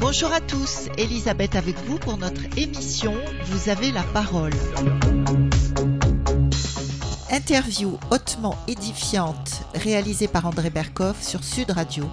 Bonjour 0.00 0.32
à 0.32 0.40
tous, 0.40 0.88
Elisabeth 0.96 1.56
avec 1.56 1.76
vous 1.86 1.98
pour 1.98 2.18
notre 2.18 2.42
émission 2.56 3.14
Vous 3.46 3.68
avez 3.68 3.90
la 3.90 4.04
parole. 4.04 4.52
Interview 7.30 7.98
hautement 8.12 8.56
édifiante 8.68 9.62
réalisée 9.74 10.28
par 10.28 10.46
André 10.46 10.70
Berkoff 10.70 11.20
sur 11.20 11.42
Sud 11.42 11.72
Radio. 11.72 12.04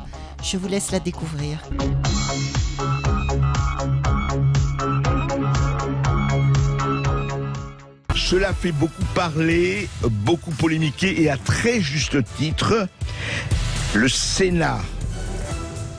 Je 0.42 0.58
vous 0.58 0.68
laisse 0.68 0.90
la 0.92 1.00
découvrir. 1.00 1.60
Cela 8.30 8.54
fait 8.54 8.74
beaucoup 8.74 9.06
parler, 9.16 9.88
beaucoup 10.04 10.52
polémiquer 10.52 11.22
et 11.22 11.30
à 11.30 11.38
très 11.38 11.80
juste 11.80 12.18
titre. 12.36 12.90
Le 13.94 14.10
Sénat 14.10 14.82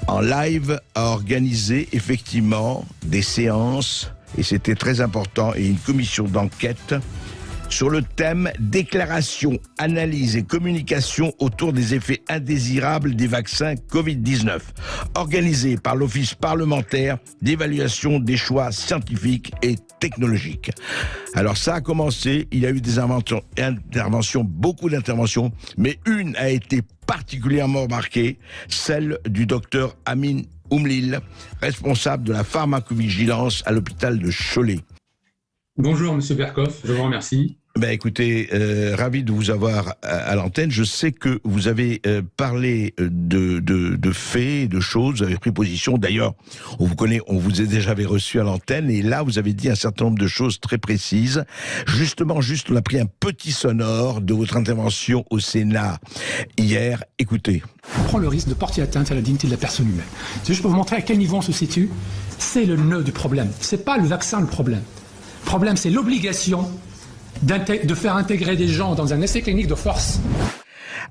en 0.08 0.20
live 0.20 0.78
a 0.94 1.04
organisé 1.04 1.88
effectivement 1.92 2.84
des 3.02 3.22
séances 3.22 4.10
et 4.36 4.42
c'était 4.42 4.74
très 4.74 5.00
important 5.00 5.54
et 5.54 5.68
une 5.68 5.78
commission 5.78 6.24
d'enquête 6.24 6.96
sur 7.68 7.90
le 7.90 8.02
thème 8.02 8.50
déclaration, 8.58 9.58
analyse 9.78 10.36
et 10.36 10.42
communication 10.42 11.32
autour 11.38 11.72
des 11.72 11.94
effets 11.94 12.22
indésirables 12.28 13.14
des 13.14 13.26
vaccins 13.26 13.74
Covid-19, 13.74 14.60
organisé 15.14 15.76
par 15.76 15.96
l'Office 15.96 16.34
parlementaire 16.34 17.18
d'évaluation 17.42 18.18
des 18.18 18.36
choix 18.36 18.72
scientifiques 18.72 19.52
et 19.62 19.76
technologiques. 20.00 20.70
Alors 21.34 21.56
ça 21.56 21.76
a 21.76 21.80
commencé, 21.80 22.48
il 22.52 22.60
y 22.60 22.66
a 22.66 22.70
eu 22.70 22.80
des 22.80 22.98
interventions, 22.98 24.44
beaucoup 24.44 24.88
d'interventions, 24.88 25.52
mais 25.76 25.98
une 26.06 26.36
a 26.36 26.48
été 26.48 26.82
particulièrement 27.06 27.86
marquée, 27.86 28.38
celle 28.68 29.18
du 29.28 29.46
docteur 29.46 29.96
Amin 30.04 30.42
Oumlil, 30.70 31.20
responsable 31.60 32.24
de 32.24 32.32
la 32.32 32.44
pharmacovigilance 32.44 33.62
à 33.66 33.72
l'hôpital 33.72 34.18
de 34.18 34.30
Cholet. 34.30 34.80
Bonjour, 35.80 36.12
Monsieur 36.12 36.34
Berkoff, 36.34 36.80
je 36.84 36.92
vous 36.92 37.04
remercie. 37.04 37.56
Ben 37.78 37.90
écoutez, 37.90 38.48
euh, 38.54 38.96
ravi 38.98 39.22
de 39.22 39.30
vous 39.30 39.50
avoir 39.50 39.94
à, 40.02 40.34
l'antenne. 40.34 40.68
Je 40.68 40.82
sais 40.82 41.12
que 41.12 41.38
vous 41.44 41.68
avez 41.68 42.02
euh, 42.08 42.22
parlé 42.36 42.92
de, 42.98 43.60
de, 43.60 43.94
de, 43.94 44.10
faits, 44.10 44.68
de 44.68 44.80
choses, 44.80 45.18
vous 45.18 45.22
avez 45.22 45.36
pris 45.36 45.52
position. 45.52 45.96
D'ailleurs, 45.96 46.34
on 46.80 46.86
vous 46.86 46.96
connaît, 46.96 47.20
on 47.28 47.38
vous 47.38 47.60
a 47.60 47.64
déjà 47.66 47.94
reçu 47.94 48.40
à 48.40 48.42
l'antenne, 48.42 48.90
et 48.90 49.00
là, 49.00 49.22
vous 49.22 49.38
avez 49.38 49.52
dit 49.52 49.70
un 49.70 49.76
certain 49.76 50.06
nombre 50.06 50.18
de 50.18 50.26
choses 50.26 50.58
très 50.58 50.78
précises. 50.78 51.44
Justement, 51.86 52.40
juste, 52.40 52.68
on 52.68 52.74
a 52.74 52.82
pris 52.82 52.98
un 52.98 53.06
petit 53.06 53.52
sonore 53.52 54.22
de 54.22 54.34
votre 54.34 54.56
intervention 54.56 55.24
au 55.30 55.38
Sénat 55.38 56.00
hier. 56.56 57.04
Écoutez. 57.20 57.62
On 58.00 58.02
prend 58.02 58.18
le 58.18 58.26
risque 58.26 58.48
de 58.48 58.54
porter 58.54 58.82
atteinte 58.82 59.12
à 59.12 59.14
la 59.14 59.20
dignité 59.20 59.46
de 59.46 59.52
la 59.52 59.56
personne 59.56 59.88
humaine. 59.88 60.02
C'est 60.42 60.48
juste 60.52 60.62
pour 60.62 60.72
vous 60.72 60.76
montrer 60.76 60.96
à 60.96 61.00
quel 61.00 61.18
niveau 61.18 61.36
on 61.36 61.42
se 61.42 61.52
situe. 61.52 61.90
C'est 62.38 62.64
le 62.64 62.74
nœud 62.74 63.04
du 63.04 63.12
problème. 63.12 63.52
C'est 63.60 63.84
pas 63.84 63.98
le 63.98 64.04
vaccin 64.08 64.40
le 64.40 64.48
problème. 64.48 64.82
Le 65.44 65.46
problème, 65.46 65.76
c'est 65.76 65.90
l'obligation 65.90 66.68
de 67.42 67.94
faire 67.94 68.16
intégrer 68.16 68.56
des 68.56 68.68
gens 68.68 68.94
dans 68.94 69.12
un 69.12 69.20
essai 69.20 69.42
clinique 69.42 69.68
de 69.68 69.74
force 69.74 70.20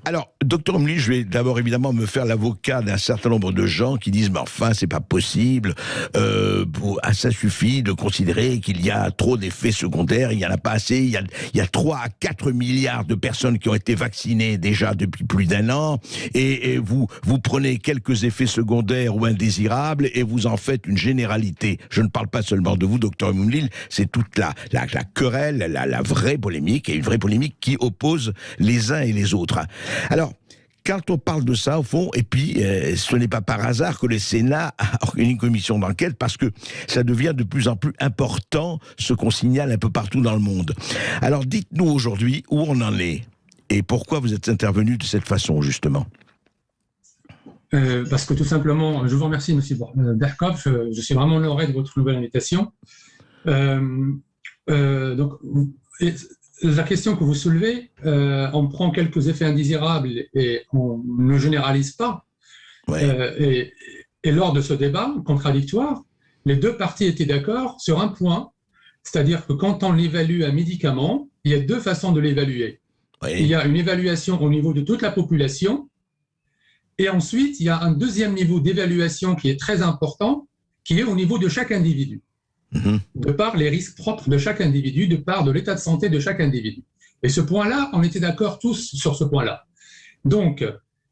alors, 0.08 0.32
docteur 0.42 0.76
Omli, 0.76 0.98
je 0.98 1.12
vais 1.12 1.24
d'abord 1.24 1.58
évidemment 1.58 1.92
me 1.92 2.06
faire 2.06 2.24
l'avocat 2.24 2.80
d'un 2.80 2.96
certain 2.96 3.28
nombre 3.28 3.52
de 3.52 3.66
gens 3.66 3.98
qui 3.98 4.10
disent 4.10 4.30
mais 4.30 4.38
enfin 4.38 4.72
c'est 4.72 4.86
pas 4.86 5.00
possible, 5.00 5.74
euh, 6.16 6.64
ah, 7.02 7.12
ça 7.12 7.30
suffit 7.30 7.82
de 7.82 7.92
considérer 7.92 8.58
qu'il 8.60 8.82
y 8.82 8.90
a 8.90 9.10
trop 9.10 9.36
d'effets 9.36 9.70
secondaires, 9.70 10.32
il 10.32 10.38
y 10.38 10.46
en 10.46 10.50
a 10.50 10.56
pas 10.56 10.70
assez, 10.70 10.96
il 10.96 11.10
y 11.10 11.18
a, 11.18 11.22
il 11.52 11.58
y 11.58 11.60
a 11.60 11.66
3 11.66 11.98
à 11.98 12.08
4 12.08 12.52
milliards 12.52 13.04
de 13.04 13.14
personnes 13.14 13.58
qui 13.58 13.68
ont 13.68 13.74
été 13.74 13.94
vaccinées 13.94 14.56
déjà 14.56 14.94
depuis 14.94 15.24
plus 15.24 15.44
d'un 15.44 15.68
an, 15.68 15.98
et, 16.32 16.78
vous 16.78 17.06
vous 17.24 17.38
prenez 17.38 17.76
quelques 17.76 18.24
effets 18.24 18.46
secondaires 18.46 19.14
ou 19.14 19.26
indésirables 19.26 20.08
et 20.14 20.22
vous 20.22 20.46
en 20.46 20.56
faites 20.56 20.86
une 20.86 20.96
généralité. 20.96 21.78
Je 21.90 22.00
ne 22.00 22.08
parle 22.08 22.28
pas 22.28 22.40
seulement 22.40 22.76
de 22.76 22.86
vous, 22.86 22.98
docteur 22.98 23.34
Mounlil, 23.34 23.68
c'est 23.90 24.10
toute 24.10 24.38
la, 24.38 24.54
la, 24.72 24.86
la 24.90 25.04
querelle, 25.04 25.58
la, 25.58 25.84
la 25.84 26.00
vraie 26.00 26.38
polémique, 26.38 26.88
et 26.88 26.94
une 26.94 27.02
vraie 27.02 27.18
polémique 27.18 27.56
qui 27.60 27.76
oppose 27.78 28.32
les 28.58 28.90
uns 28.90 29.02
et 29.02 29.12
les 29.12 29.34
autres. 29.34 29.58
Alors, 30.10 30.32
quand 30.88 31.10
on 31.10 31.18
parle 31.18 31.44
de 31.44 31.52
ça, 31.52 31.78
au 31.78 31.82
fond, 31.82 32.10
et 32.14 32.22
puis 32.22 32.64
euh, 32.64 32.96
ce 32.96 33.14
n'est 33.14 33.28
pas 33.28 33.42
par 33.42 33.64
hasard 33.64 33.98
que 33.98 34.06
le 34.06 34.18
Sénat 34.18 34.74
a 34.78 34.98
organisé 35.02 35.32
une 35.32 35.38
commission 35.38 35.78
d'enquête, 35.78 36.16
parce 36.16 36.38
que 36.38 36.46
ça 36.86 37.02
devient 37.02 37.34
de 37.36 37.44
plus 37.44 37.68
en 37.68 37.76
plus 37.76 37.92
important 38.00 38.78
ce 38.98 39.12
qu'on 39.12 39.30
signale 39.30 39.70
un 39.70 39.76
peu 39.76 39.90
partout 39.90 40.22
dans 40.22 40.32
le 40.32 40.40
monde. 40.40 40.74
Alors 41.20 41.44
dites-nous 41.44 41.84
aujourd'hui 41.84 42.42
où 42.50 42.60
on 42.60 42.80
en 42.80 42.98
est, 42.98 43.24
et 43.68 43.82
pourquoi 43.82 44.18
vous 44.18 44.32
êtes 44.32 44.48
intervenu 44.48 44.96
de 44.96 45.04
cette 45.04 45.28
façon, 45.28 45.60
justement. 45.60 46.06
Euh, 47.74 48.06
parce 48.08 48.24
que 48.24 48.32
tout 48.32 48.44
simplement, 48.44 49.06
je 49.06 49.14
vous 49.14 49.24
remercie, 49.24 49.52
M. 49.52 49.60
Berkov, 50.16 50.62
je, 50.64 51.00
suis 51.02 51.14
vraiment 51.14 51.36
honoré 51.36 51.66
de 51.66 51.72
votre 51.72 51.98
nouvelle 51.98 52.16
invitation. 52.16 52.72
Euh, 53.46 55.14
donc, 55.14 55.34
la 56.62 56.82
question 56.82 57.16
que 57.16 57.24
vous 57.24 57.34
soulevez, 57.34 57.90
euh, 58.04 58.48
on 58.52 58.68
prend 58.68 58.90
quelques 58.90 59.28
effets 59.28 59.44
indésirables 59.44 60.24
et 60.34 60.62
on 60.72 61.02
ne 61.06 61.38
généralise 61.38 61.92
pas. 61.92 62.24
Euh, 62.90 63.66
et, 64.24 64.32
lors 64.32 64.52
de 64.52 64.60
ce 64.60 64.74
débat 64.74 65.14
contradictoire, 65.24 66.02
les 66.44 66.56
deux 66.56 66.76
parties 66.76 67.04
étaient 67.04 67.26
d'accord 67.26 67.80
sur 67.80 68.00
un 68.00 68.08
point, 68.08 68.50
c'est-à-dire 69.02 69.46
que 69.46 69.52
quand 69.52 69.82
on 69.82 69.96
évalue 69.96 70.42
un 70.42 70.52
médicament, 70.52 71.28
il 71.44 71.52
y 71.52 71.54
a 71.54 71.60
deux 71.60 71.80
façons 71.80 72.12
de 72.12 72.20
l'évaluer. 72.20 72.80
Il 73.28 73.46
y 73.46 73.54
a 73.54 73.64
une 73.64 73.76
évaluation 73.76 74.40
au 74.42 74.48
niveau 74.48 74.72
de 74.72 74.82
toute 74.82 75.02
la 75.02 75.10
population, 75.10 75.88
et 76.98 77.08
ensuite 77.08 77.58
il 77.60 77.66
y 77.66 77.68
a 77.68 77.80
un 77.80 77.92
deuxième 77.92 78.34
niveau 78.34 78.60
d'évaluation 78.60 79.34
qui 79.34 79.48
est 79.48 79.58
très 79.58 79.82
important, 79.82 80.46
qui 80.84 80.98
est 80.98 81.04
au 81.04 81.14
niveau 81.14 81.38
de 81.38 81.48
chaque 81.48 81.72
individu. 81.72 82.22
Mhm. 82.72 83.00
de 83.14 83.32
par 83.32 83.56
les 83.56 83.70
risques 83.70 83.96
propres 83.96 84.28
de 84.28 84.36
chaque 84.36 84.60
individu, 84.60 85.08
de 85.08 85.16
par 85.16 85.44
de 85.44 85.50
l'état 85.50 85.74
de 85.74 85.80
santé 85.80 86.10
de 86.10 86.20
chaque 86.20 86.40
individu. 86.40 86.84
Et 87.22 87.28
ce 87.28 87.40
point-là, 87.40 87.90
on 87.94 88.02
était 88.02 88.20
d'accord 88.20 88.58
tous 88.58 88.94
sur 88.94 89.16
ce 89.16 89.24
point-là. 89.24 89.64
Donc, 90.24 90.64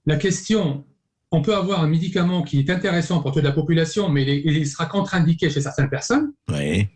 la 0.04 0.16
question, 0.16 0.84
on 1.30 1.42
peut 1.42 1.54
avoir 1.54 1.82
un 1.82 1.88
médicament 1.88 2.42
qui 2.42 2.60
est 2.60 2.70
intéressant 2.70 3.20
pour 3.20 3.32
toute 3.32 3.42
la 3.42 3.52
population, 3.52 4.08
mais 4.08 4.24
il, 4.24 4.66
sera 4.66 4.86
contre-indiqué 4.86 5.50
chez 5.50 5.60
certaines 5.60 5.88
personnes. 5.88 6.32
Oui. 6.48 6.86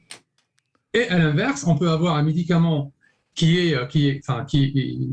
Et 0.94 1.08
à 1.08 1.18
l'inverse, 1.18 1.64
on 1.66 1.76
peut 1.76 1.90
avoir 1.90 2.16
un 2.16 2.22
médicament 2.22 2.92
qui 3.34 3.58
est, 3.58 3.74
euh, 3.74 3.86
qui 3.86 4.08
est, 4.08 4.20
enfin, 4.26 4.44
qui, 4.44 5.08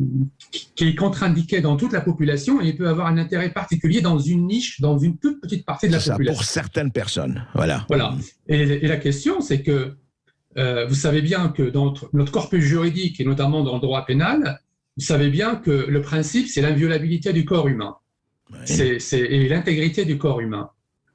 qui 0.76 0.88
est 0.88 0.96
contre-indiqué 0.96 1.62
dans 1.62 1.78
toute 1.78 1.94
la 1.94 2.02
population 2.02 2.62
et 2.62 2.74
peut 2.74 2.88
avoir 2.88 3.08
un 3.08 3.18
intérêt 3.18 3.52
particulier 3.52 4.02
dans 4.02 4.20
une 4.20 4.48
niche, 4.48 4.82
dans 4.82 4.98
une 4.98 5.18
toute 5.18 5.40
petite 5.40 5.66
partie 5.66 5.88
de 5.88 5.94
la 5.94 6.00
population. 6.00 6.34
pour 6.34 6.44
certaines 6.44 6.92
personnes, 6.92 7.46
voilà. 7.54 7.86
Voilà. 7.88 8.16
Et, 8.48 8.88
la 8.88 8.98
question, 8.98 9.42
c'est 9.42 9.62
que 9.62 9.96
euh, 10.58 10.88
vous 10.88 10.96
savez 10.96 11.22
bien 11.22 11.50
que 11.50 11.64
dans 11.64 11.94
notre 12.14 12.32
corpus 12.32 12.64
juridique 12.64 13.20
et 13.20 13.26
notamment 13.26 13.64
dans 13.64 13.76
le 13.76 13.82
droit 13.82 14.06
pénal, 14.06 14.60
vous 14.98 15.04
savez 15.04 15.30
bien 15.30 15.56
que 15.56 15.72
le 15.72 16.02
principe, 16.02 16.48
c'est 16.48 16.62
l'inviolabilité 16.62 17.32
du 17.32 17.46
corps 17.46 17.68
humain. 17.68 17.98
C'est, 18.66 18.98
et 19.14 19.48
l'intégrité 19.48 20.06
du 20.06 20.18
corps 20.18 20.40
humain. 20.40 20.72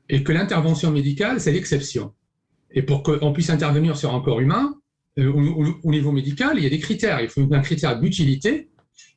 Et 0.09 0.23
que 0.23 0.33
l'intervention 0.33 0.91
médicale, 0.91 1.41
c'est 1.41 1.53
l'exception. 1.53 2.13
Et 2.71 2.83
pour 2.83 3.03
qu'on 3.03 3.33
puisse 3.33 3.51
intervenir 3.51 3.97
sur 3.97 4.15
un 4.15 4.21
corps 4.21 4.41
humain, 4.41 4.75
euh, 5.19 5.31
au, 5.83 5.91
niveau 5.91 6.13
médical, 6.13 6.55
il 6.57 6.65
y 6.65 6.67
a 6.67 6.71
des 6.71 6.79
critères. 6.79 7.21
Il 7.21 7.29
faut 7.29 7.47
un 7.53 7.61
critère 7.61 7.99
d'utilité, 8.01 8.71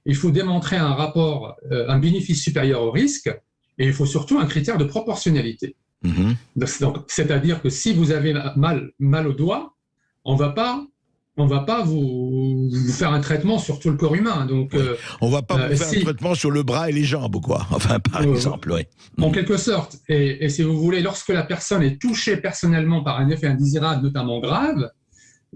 il 0.05 0.15
faut 0.15 0.31
démontrer 0.31 0.75
un 0.75 0.93
rapport, 0.93 1.55
euh, 1.71 1.85
un 1.87 1.99
bénéfice 1.99 2.41
supérieur 2.41 2.81
au 2.81 2.91
risque, 2.91 3.29
et 3.77 3.87
il 3.87 3.93
faut 3.93 4.05
surtout 4.05 4.39
un 4.39 4.45
critère 4.45 4.77
de 4.77 4.85
proportionnalité. 4.85 5.75
Mm-hmm. 6.03 7.05
c'est-à-dire 7.07 7.61
que 7.63 7.69
si 7.69 7.93
vous 7.93 8.11
avez 8.11 8.33
mal, 8.55 8.91
mal 8.99 9.27
au 9.27 9.33
doigt, 9.33 9.73
on 10.23 10.35
va 10.35 10.49
pas 10.49 10.85
on 11.37 11.47
va 11.47 11.59
pas 11.59 11.83
vous, 11.83 12.69
faire 12.93 13.11
un 13.11 13.19
traitement 13.19 13.59
sur 13.59 13.79
tout 13.79 13.89
le 13.89 13.97
corps 13.97 14.15
humain. 14.15 14.45
Donc, 14.45 14.73
ne 14.73 14.79
euh, 14.79 14.95
on 15.19 15.29
va 15.29 15.41
pas 15.41 15.67
vous 15.67 15.75
faire 15.75 15.89
un 15.89 16.03
traitement 16.03 16.33
sur 16.33 16.49
le 16.49 16.63
bras 16.63 16.89
et 16.89 16.93
les 16.93 17.03
jambes, 17.03 17.41
quoi. 17.41 17.67
Enfin, 17.71 17.99
par 17.99 18.23
exemple, 18.23 18.71
oui. 18.71 18.83
En 19.21 19.31
quelque 19.31 19.57
sorte. 19.57 19.97
Et, 20.07 20.45
et, 20.45 20.49
si 20.49 20.63
vous 20.63 20.79
voulez, 20.79 21.01
lorsque 21.01 21.29
la 21.29 21.43
personne 21.43 21.83
est 21.83 22.01
touchée 22.01 22.37
personnellement 22.37 23.03
par 23.03 23.19
un 23.19 23.29
effet 23.29 23.47
indésirable, 23.47 24.03
notamment 24.03 24.39
grave, 24.39 24.89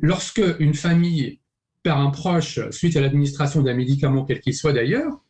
Lorsque 0.01 0.41
une 0.59 0.73
famille 0.73 1.39
perd 1.83 1.99
un 1.99 2.09
proche 2.09 2.59
suite 2.71 2.95
à 2.95 3.01
l'administration 3.01 3.61
d'un 3.61 3.73
médicament, 3.73 4.25
quel 4.25 4.39
qu'il 4.39 4.53
soit 4.53 4.73
d'ailleurs, 4.73 5.23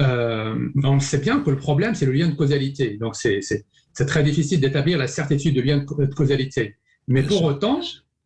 euh, 0.00 0.68
on 0.82 1.00
sait 1.00 1.18
bien 1.18 1.40
que 1.40 1.50
le 1.50 1.56
problème, 1.56 1.94
c'est 1.94 2.06
le 2.06 2.12
lien 2.12 2.28
de 2.28 2.34
causalité. 2.34 2.96
Donc, 2.98 3.16
c'est 3.16 4.06
très 4.06 4.22
difficile 4.22 4.60
d'établir 4.60 4.98
la 4.98 5.06
certitude 5.06 5.54
de 5.54 5.60
lien 5.60 5.78
de 5.78 6.14
causalité. 6.14 6.76
Mais 7.08 7.22
pour, 7.22 7.42
autant, 7.44 7.80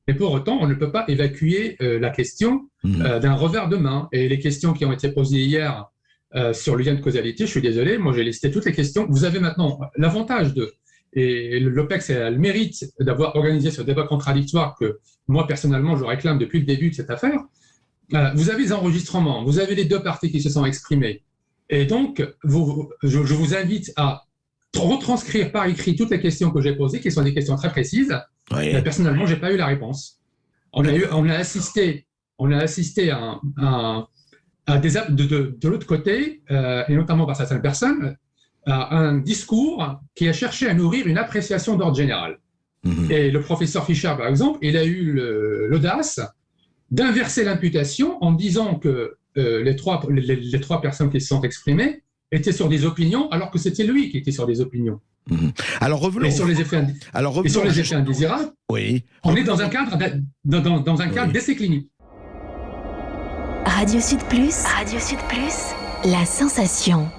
mais 0.07 0.15
pour 0.15 0.33
autant, 0.33 0.59
on 0.61 0.67
ne 0.67 0.75
peut 0.75 0.93
pas 0.93 1.05
évacuer 1.09 1.77
euh, 1.81 1.99
la 1.99 2.11
question 2.11 2.69
mmh. 2.85 3.03
euh, 3.03 3.19
d'un 3.19 3.35
revers 3.35 3.69
de 3.69 3.77
main. 3.77 4.09
Et 4.13 4.29
les 4.29 4.39
questions 4.39 4.73
qui 4.73 4.85
ont 4.85 4.93
été 4.93 5.11
posées 5.11 5.43
hier 5.43 5.87
sur 6.53 6.77
le 6.77 6.85
lien 6.85 6.93
de 6.93 7.01
causalité, 7.01 7.47
je 7.47 7.51
suis 7.51 7.63
désolé, 7.63 7.97
moi 7.97 8.13
j'ai 8.13 8.23
listé 8.23 8.51
toutes 8.51 8.67
les 8.67 8.73
questions. 8.73 9.07
Vous 9.09 9.25
avez 9.25 9.41
maintenant 9.41 9.81
l'avantage 9.97 10.53
de 10.53 10.75
et 11.13 11.61
l'OPEX 11.61 12.11
a 12.11 12.31
le 12.31 12.39
mérite 12.39 12.93
d'avoir 13.01 13.37
organisé 13.37 13.71
ce 13.71 13.83
débat 13.83 14.07
contradictoire 14.07 14.77
que 14.79 14.99
moi, 15.29 15.47
personnellement, 15.47 15.97
je 15.97 16.05
réclame 16.05 16.39
depuis 16.39 16.61
le 16.61 16.67
début 16.67 16.91
de 16.91 16.95
cette 16.95 17.11
affaire. 17.11 17.41
Euh, 18.15 18.31
vous 18.35 18.51
avez 18.51 18.63
les 18.65 18.73
enregistrements, 18.73 19.45
vous 19.45 19.59
avez 19.59 19.75
les 19.75 19.85
deux 19.85 20.03
parties 20.03 20.31
qui 20.31 20.41
se 20.41 20.51
sont 20.51 20.65
exprimées. 20.65 21.23
Et 21.71 21.87
donc, 21.87 22.23
vous, 22.45 22.91
je, 23.03 23.19
vous 23.19 23.55
invite 23.55 23.93
à 23.97 24.23
retranscrire 24.77 25.51
par 25.51 25.67
écrit 25.67 25.97
toutes 25.97 26.11
les 26.11 26.21
questions 26.21 26.51
que 26.51 26.61
j'ai 26.61 26.77
posées, 26.77 27.01
qui 27.01 27.11
sont 27.11 27.23
des 27.23 27.35
questions 27.35 27.57
très 27.57 27.71
précises. 27.71 28.17
Oui. 28.53 28.81
personnellement, 28.83 29.27
je 29.27 29.35
n'ai 29.35 29.41
pas 29.41 29.53
eu 29.53 29.57
la 29.57 29.67
réponse. 29.67 30.21
On 30.73 30.85
a, 30.85 30.95
eu, 30.95 31.07
on 31.11 31.29
a 31.29 31.35
assisté, 31.35 32.07
on 32.39 32.53
a 32.53 32.59
assisté 32.59 33.11
à, 33.11 33.41
des, 34.79 34.91
de, 34.91 35.25
de, 35.25 35.57
de 35.59 35.69
l'autre 35.69 35.87
côté, 35.87 36.43
euh, 36.51 36.85
et 36.89 36.95
notamment 36.95 37.27
par 37.27 37.35
certaines 37.35 37.63
personnes, 37.63 38.17
un 38.67 39.19
discours 39.19 40.01
qui 40.15 40.29
a 40.29 40.33
cherché 40.33 40.69
à 40.69 40.75
nourrir 40.75 41.07
une 41.07 41.19
appréciation 41.19 41.77
d'ordre 41.77 41.97
général. 41.97 42.39
Mhm. 42.85 43.11
Et 43.11 43.31
le 43.31 43.41
professeur 43.41 43.85
Fischer, 43.85 44.13
par 44.17 44.29
exemple, 44.29 44.59
il 44.63 44.77
a 44.77 44.85
eu 44.85 45.13
l'audace 45.69 46.21
d'inverser 46.91 47.45
l'imputation 47.45 48.23
en 48.23 48.33
disant 48.33 48.77
que 48.77 49.17
euh, 49.37 49.63
les, 49.63 49.77
trois, 49.77 50.03
les, 50.09 50.61
trois 50.61 50.81
personnes 50.81 51.11
qui 51.11 51.21
se 51.21 51.29
sont 51.29 51.43
exprimées 51.43 52.03
étaient 52.33 52.53
sur 52.53 52.69
des 52.69 52.85
opinions, 52.85 53.29
alors 53.31 53.51
que 53.51 53.59
c'était 53.59 53.85
lui 53.85 54.11
qui 54.11 54.19
était 54.19 54.33
sur 54.33 54.47
des 54.47 54.61
opinions. 54.61 55.01
Mhm. 55.29 55.53
Alors 55.81 56.01
revenons. 56.01 56.27
Et 56.27 56.31
sur 56.31 56.47
les 56.47 56.61
effets, 56.61 56.85
alors 57.13 57.43
sur 57.49 57.65
les 57.65 57.81
effets 57.81 57.97
indésirables, 57.97 58.53
oui. 58.71 59.05
on 59.25 59.35
est 59.35 59.43
dans 59.43 59.61
un 59.61 59.69
cadre, 59.69 59.99
dans, 60.45 60.81
dans 60.81 61.01
un 61.01 61.09
cadre 61.09 61.33
d'essai 61.33 61.57
clinique. 61.57 61.91
Radio 63.65 64.01
Sud 64.01 64.21
Plus. 64.29 64.63
Radio 64.65 64.99
Sud 65.01 65.19
Plus. 65.29 65.75
La 66.05 66.25
sensation. 66.25 67.11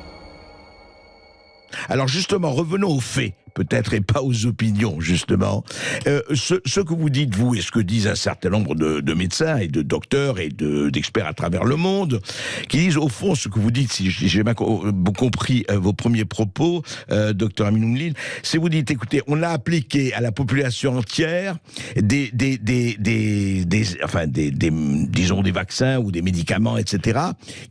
Alors 1.89 2.07
justement, 2.07 2.51
revenons 2.51 2.89
aux 2.89 2.99
faits 2.99 3.33
peut-être, 3.57 3.95
et 3.95 4.01
pas 4.01 4.21
aux 4.21 4.45
opinions, 4.45 5.01
justement. 5.01 5.63
Euh, 6.05 6.21
ce, 6.35 6.79
que 6.79 6.93
vous 6.93 7.09
dites, 7.09 7.35
vous, 7.35 7.55
et 7.55 7.61
ce 7.61 7.71
que 7.71 7.79
disent 7.79 8.07
un 8.07 8.15
certain 8.15 8.49
nombre 8.49 8.75
de, 8.75 9.13
médecins 9.13 9.57
et 9.57 9.67
de 9.67 9.81
docteurs 9.81 10.39
et 10.39 10.49
d'experts 10.49 11.25
à 11.25 11.33
travers 11.33 11.63
le 11.63 11.75
monde, 11.75 12.21
qui 12.69 12.77
disent, 12.77 12.97
au 12.97 13.09
fond, 13.09 13.33
ce 13.33 13.49
que 13.49 13.57
vous 13.57 13.71
dites, 13.71 13.91
si 13.91 14.11
j'ai 14.11 14.43
bien 14.43 14.53
compris 14.53 15.65
euh, 15.71 15.79
vos 15.79 15.93
premiers 15.93 16.25
propos, 16.25 16.83
euh, 17.09 17.33
docteur 17.33 17.67
Aminoumlil, 17.67 18.13
c'est 18.43 18.59
vous 18.59 18.69
dites, 18.69 18.91
écoutez, 18.91 19.23
on 19.25 19.41
a 19.41 19.49
appliqué 19.49 20.13
à 20.13 20.21
la 20.21 20.31
population 20.31 20.95
entière 20.95 21.57
des, 21.95 22.29
des, 22.31 22.59
des, 22.59 22.95
des, 22.99 24.03
enfin, 24.03 24.27
des, 24.27 24.51
disons, 24.51 25.41
des 25.41 25.51
vaccins 25.51 25.97
ou 25.97 26.11
des 26.11 26.21
médicaments, 26.21 26.77
etc., 26.77 27.19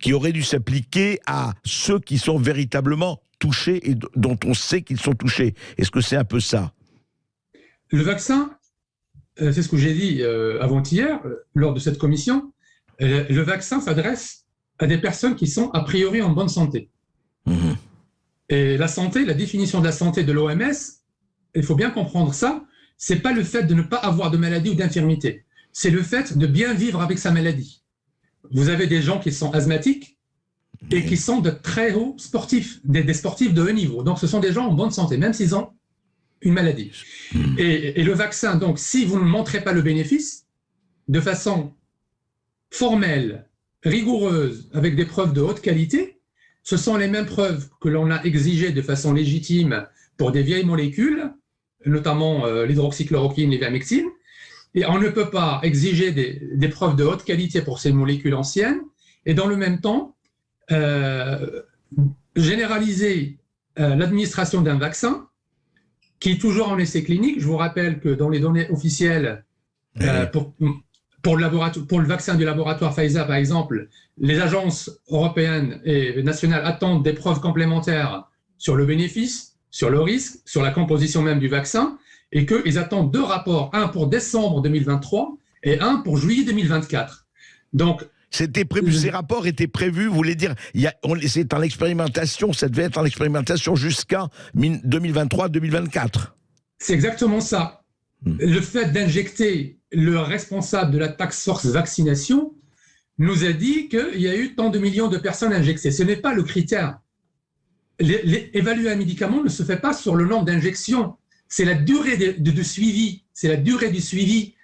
qui 0.00 0.12
auraient 0.12 0.32
dû 0.32 0.42
s'appliquer 0.42 1.20
à 1.26 1.52
ceux 1.64 2.00
qui 2.00 2.18
sont 2.18 2.38
véritablement 2.38 3.20
touchés 3.38 3.90
et 3.90 3.94
dont 4.16 4.38
on 4.44 4.54
sait 4.54 4.82
qu'ils 4.82 5.00
sont 5.00 5.14
touchés. 5.14 5.54
Est-ce 5.78 5.90
que 5.90 6.00
c'est 6.00 6.16
un 6.16 6.24
peu 6.24 6.40
ça? 6.40 6.72
Le 7.90 8.02
vaccin, 8.02 8.50
euh, 9.40 9.52
c'est 9.52 9.62
ce 9.62 9.68
que 9.68 9.76
j'ai 9.76 9.94
dit 9.94 10.22
euh, 10.22 10.60
avant-hier 10.62 11.20
euh, 11.24 11.46
lors 11.54 11.74
de 11.74 11.80
cette 11.80 11.98
commission, 11.98 12.52
le 12.98 13.42
vaccin 13.42 13.80
s'adresse 13.80 14.46
à 14.78 14.86
des 14.86 14.96
personnes 14.96 15.36
qui 15.36 15.46
sont 15.46 15.70
a 15.72 15.82
priori 15.82 16.22
en 16.22 16.30
bonne 16.30 16.48
santé. 16.48 16.88
Mhm. 17.44 17.76
Et 18.48 18.78
la 18.78 18.88
santé, 18.88 19.24
la 19.26 19.34
définition 19.34 19.80
de 19.80 19.84
la 19.84 19.92
santé 19.92 20.24
de 20.24 20.32
l'OMS, 20.32 20.72
il 21.54 21.62
faut 21.62 21.74
bien 21.74 21.90
comprendre 21.90 22.32
ça, 22.32 22.64
c'est 22.96 23.16
pas 23.20 23.32
le 23.32 23.44
fait 23.44 23.64
de 23.64 23.74
ne 23.74 23.82
pas 23.82 23.98
avoir 23.98 24.30
de 24.30 24.38
maladie 24.38 24.70
ou 24.70 24.74
d'infirmité, 24.74 25.44
c'est 25.72 25.90
le 25.90 26.02
fait 26.02 26.38
de 26.38 26.46
bien 26.46 26.72
vivre 26.72 27.02
avec 27.02 27.18
sa 27.18 27.30
maladie. 27.30 27.82
Vous 28.50 28.70
avez 28.70 28.86
des 28.86 29.02
gens 29.02 29.18
qui 29.18 29.32
sont 29.32 29.50
asthmatiques, 29.52 30.15
et 30.90 31.04
qui 31.04 31.16
sont 31.16 31.40
de 31.40 31.50
très 31.50 31.94
hauts 31.94 32.14
sportifs, 32.18 32.80
des, 32.84 33.12
sportifs 33.14 33.54
de 33.54 33.62
haut 33.62 33.72
niveau. 33.72 34.02
Donc, 34.02 34.18
ce 34.18 34.26
sont 34.26 34.40
des 34.40 34.52
gens 34.52 34.66
en 34.66 34.74
bonne 34.74 34.90
santé, 34.90 35.16
même 35.16 35.32
s'ils 35.32 35.54
ont 35.54 35.70
une 36.42 36.52
maladie. 36.52 36.92
Hmm. 37.32 37.56
Et, 37.58 38.02
le 38.02 38.12
vaccin, 38.12 38.56
donc, 38.56 38.78
si 38.78 39.04
vous 39.04 39.18
ne 39.18 39.24
montrez 39.24 39.62
pas 39.62 39.72
le 39.72 39.82
bénéfice, 39.82 40.46
de 41.08 41.20
façon 41.20 41.72
formelle, 42.70 43.46
rigoureuse, 43.82 44.68
avec 44.72 44.96
des 44.96 45.04
preuves 45.04 45.32
de 45.32 45.40
haute 45.40 45.60
qualité, 45.60 46.18
ce 46.62 46.76
sont 46.76 46.96
les 46.96 47.08
mêmes 47.08 47.26
preuves 47.26 47.68
que 47.80 47.88
l'on 47.88 48.10
a 48.10 48.22
exigées 48.24 48.72
de 48.72 48.82
façon 48.82 49.12
légitime 49.12 49.86
pour 50.16 50.32
des 50.32 50.42
vieilles 50.42 50.64
molécules, 50.64 51.32
notamment 51.84 52.46
euh, 52.46 52.66
l'hydroxychloroquine, 52.66 53.50
l'ivermectine, 53.50 54.06
et 54.74 54.84
on 54.86 54.98
ne 54.98 55.08
peut 55.08 55.30
pas 55.30 55.60
exiger 55.62 56.10
des, 56.10 56.42
des 56.54 56.68
preuves 56.68 56.96
de 56.96 57.04
haute 57.04 57.24
qualité 57.24 57.62
pour 57.62 57.78
ces 57.78 57.92
molécules 57.92 58.34
anciennes, 58.34 58.80
et 59.24 59.34
dans 59.34 59.46
le 59.46 59.56
même 59.56 59.80
temps, 59.80 60.15
euh, 60.72 61.62
généraliser 62.34 63.38
euh, 63.78 63.94
l'administration 63.94 64.62
d'un 64.62 64.78
vaccin 64.78 65.28
qui 66.20 66.32
est 66.32 66.40
toujours 66.40 66.68
en 66.68 66.78
essai 66.78 67.02
clinique. 67.02 67.40
Je 67.40 67.46
vous 67.46 67.56
rappelle 67.56 68.00
que 68.00 68.08
dans 68.08 68.28
les 68.28 68.40
données 68.40 68.68
officielles, 68.70 69.44
euh, 70.02 70.26
pour, 70.26 70.54
pour, 71.22 71.36
le 71.36 71.42
laboratoire, 71.42 71.86
pour 71.86 72.00
le 72.00 72.06
vaccin 72.06 72.34
du 72.34 72.44
laboratoire 72.44 72.94
Pfizer, 72.94 73.26
par 73.26 73.36
exemple, 73.36 73.88
les 74.18 74.40
agences 74.40 74.90
européennes 75.08 75.80
et 75.84 76.22
nationales 76.22 76.64
attendent 76.64 77.02
des 77.02 77.12
preuves 77.12 77.40
complémentaires 77.40 78.28
sur 78.58 78.76
le 78.76 78.86
bénéfice, 78.86 79.56
sur 79.70 79.90
le 79.90 80.00
risque, 80.00 80.40
sur 80.44 80.62
la 80.62 80.70
composition 80.70 81.22
même 81.22 81.38
du 81.38 81.48
vaccin, 81.48 81.98
et 82.32 82.46
qu'ils 82.46 82.78
attendent 82.78 83.12
deux 83.12 83.22
rapports, 83.22 83.70
un 83.72 83.88
pour 83.88 84.08
décembre 84.08 84.62
2023 84.62 85.36
et 85.62 85.80
un 85.80 85.96
pour 85.96 86.16
juillet 86.16 86.44
2024. 86.44 87.26
Donc, 87.72 88.06
c'était 88.30 88.64
prévu, 88.64 88.92
ces 88.92 89.10
rapports 89.10 89.46
étaient 89.46 89.68
prévus, 89.68 90.06
vous 90.06 90.14
voulez 90.14 90.34
dire, 90.34 90.54
c'est 91.26 91.54
en 91.54 91.62
expérimentation, 91.62 92.52
ça 92.52 92.68
devait 92.68 92.84
être 92.84 92.98
en 92.98 93.04
expérimentation 93.04 93.76
jusqu'à 93.76 94.28
2023-2024. 94.56 96.32
C'est 96.78 96.92
exactement 96.92 97.40
ça. 97.40 97.82
Hmm. 98.22 98.36
Le 98.38 98.60
fait 98.60 98.92
d'injecter 98.92 99.78
le 99.92 100.18
responsable 100.18 100.92
de 100.92 100.98
la 100.98 101.08
taxe 101.08 101.44
force 101.44 101.66
vaccination 101.66 102.54
nous 103.18 103.44
a 103.44 103.52
dit 103.52 103.88
qu'il 103.88 104.20
y 104.20 104.28
a 104.28 104.36
eu 104.36 104.54
tant 104.54 104.68
de 104.70 104.78
millions 104.78 105.08
de 105.08 105.18
personnes 105.18 105.52
injectées. 105.52 105.90
Ce 105.90 106.02
n'est 106.02 106.16
pas 106.16 106.34
le 106.34 106.42
critère. 106.42 106.98
évaluer 107.98 108.90
un 108.90 108.96
médicament 108.96 109.42
ne 109.42 109.48
se 109.48 109.62
fait 109.62 109.78
pas 109.78 109.94
sur 109.94 110.16
le 110.16 110.26
nombre 110.26 110.44
d'injections. 110.44 111.16
C'est 111.48 111.64
la 111.64 111.74
durée 111.74 112.16
de, 112.16 112.62
suivi. 112.62 113.24
C'est 113.32 113.48
la 113.48 113.56
durée 113.56 113.90
du 113.90 114.00
suivi 114.00 114.54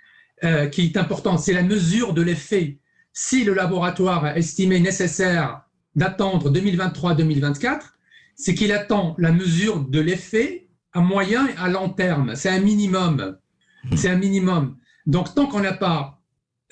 euh, 0.45 0.67
qui 0.67 0.83
est 0.83 0.97
importante. 0.97 1.41
C'est 1.41 1.55
la 1.55 1.63
mesure 1.63 2.13
de 2.13 2.23
l'effet 2.23 2.79
si 3.13 3.45
le 3.45 3.55
laboratoire 3.55 4.25
a 4.25 4.37
estimé 4.37 4.81
nécessaire 4.81 5.63
d'attendre 5.95 6.51
2023-2024, 6.51 7.81
c'est 8.37 8.55
qu'il 8.55 8.73
attend 8.73 9.15
la 9.19 9.33
mesure 9.33 9.81
de 9.81 10.01
l'effet 10.01 10.69
à 10.93 11.01
moyen 11.01 11.47
et 11.49 11.57
à 11.59 11.69
long 11.69 11.89
terme. 11.89 12.35
C'est 12.35 12.49
un 12.49 12.61
minimum. 12.61 13.37
C'est 13.97 14.09
un 14.09 14.17
minimum. 14.17 14.77
Donc, 15.07 15.35
tant 15.35 15.47
qu'on 15.47 15.61
n'a 15.61 15.73
pas, 15.73 16.21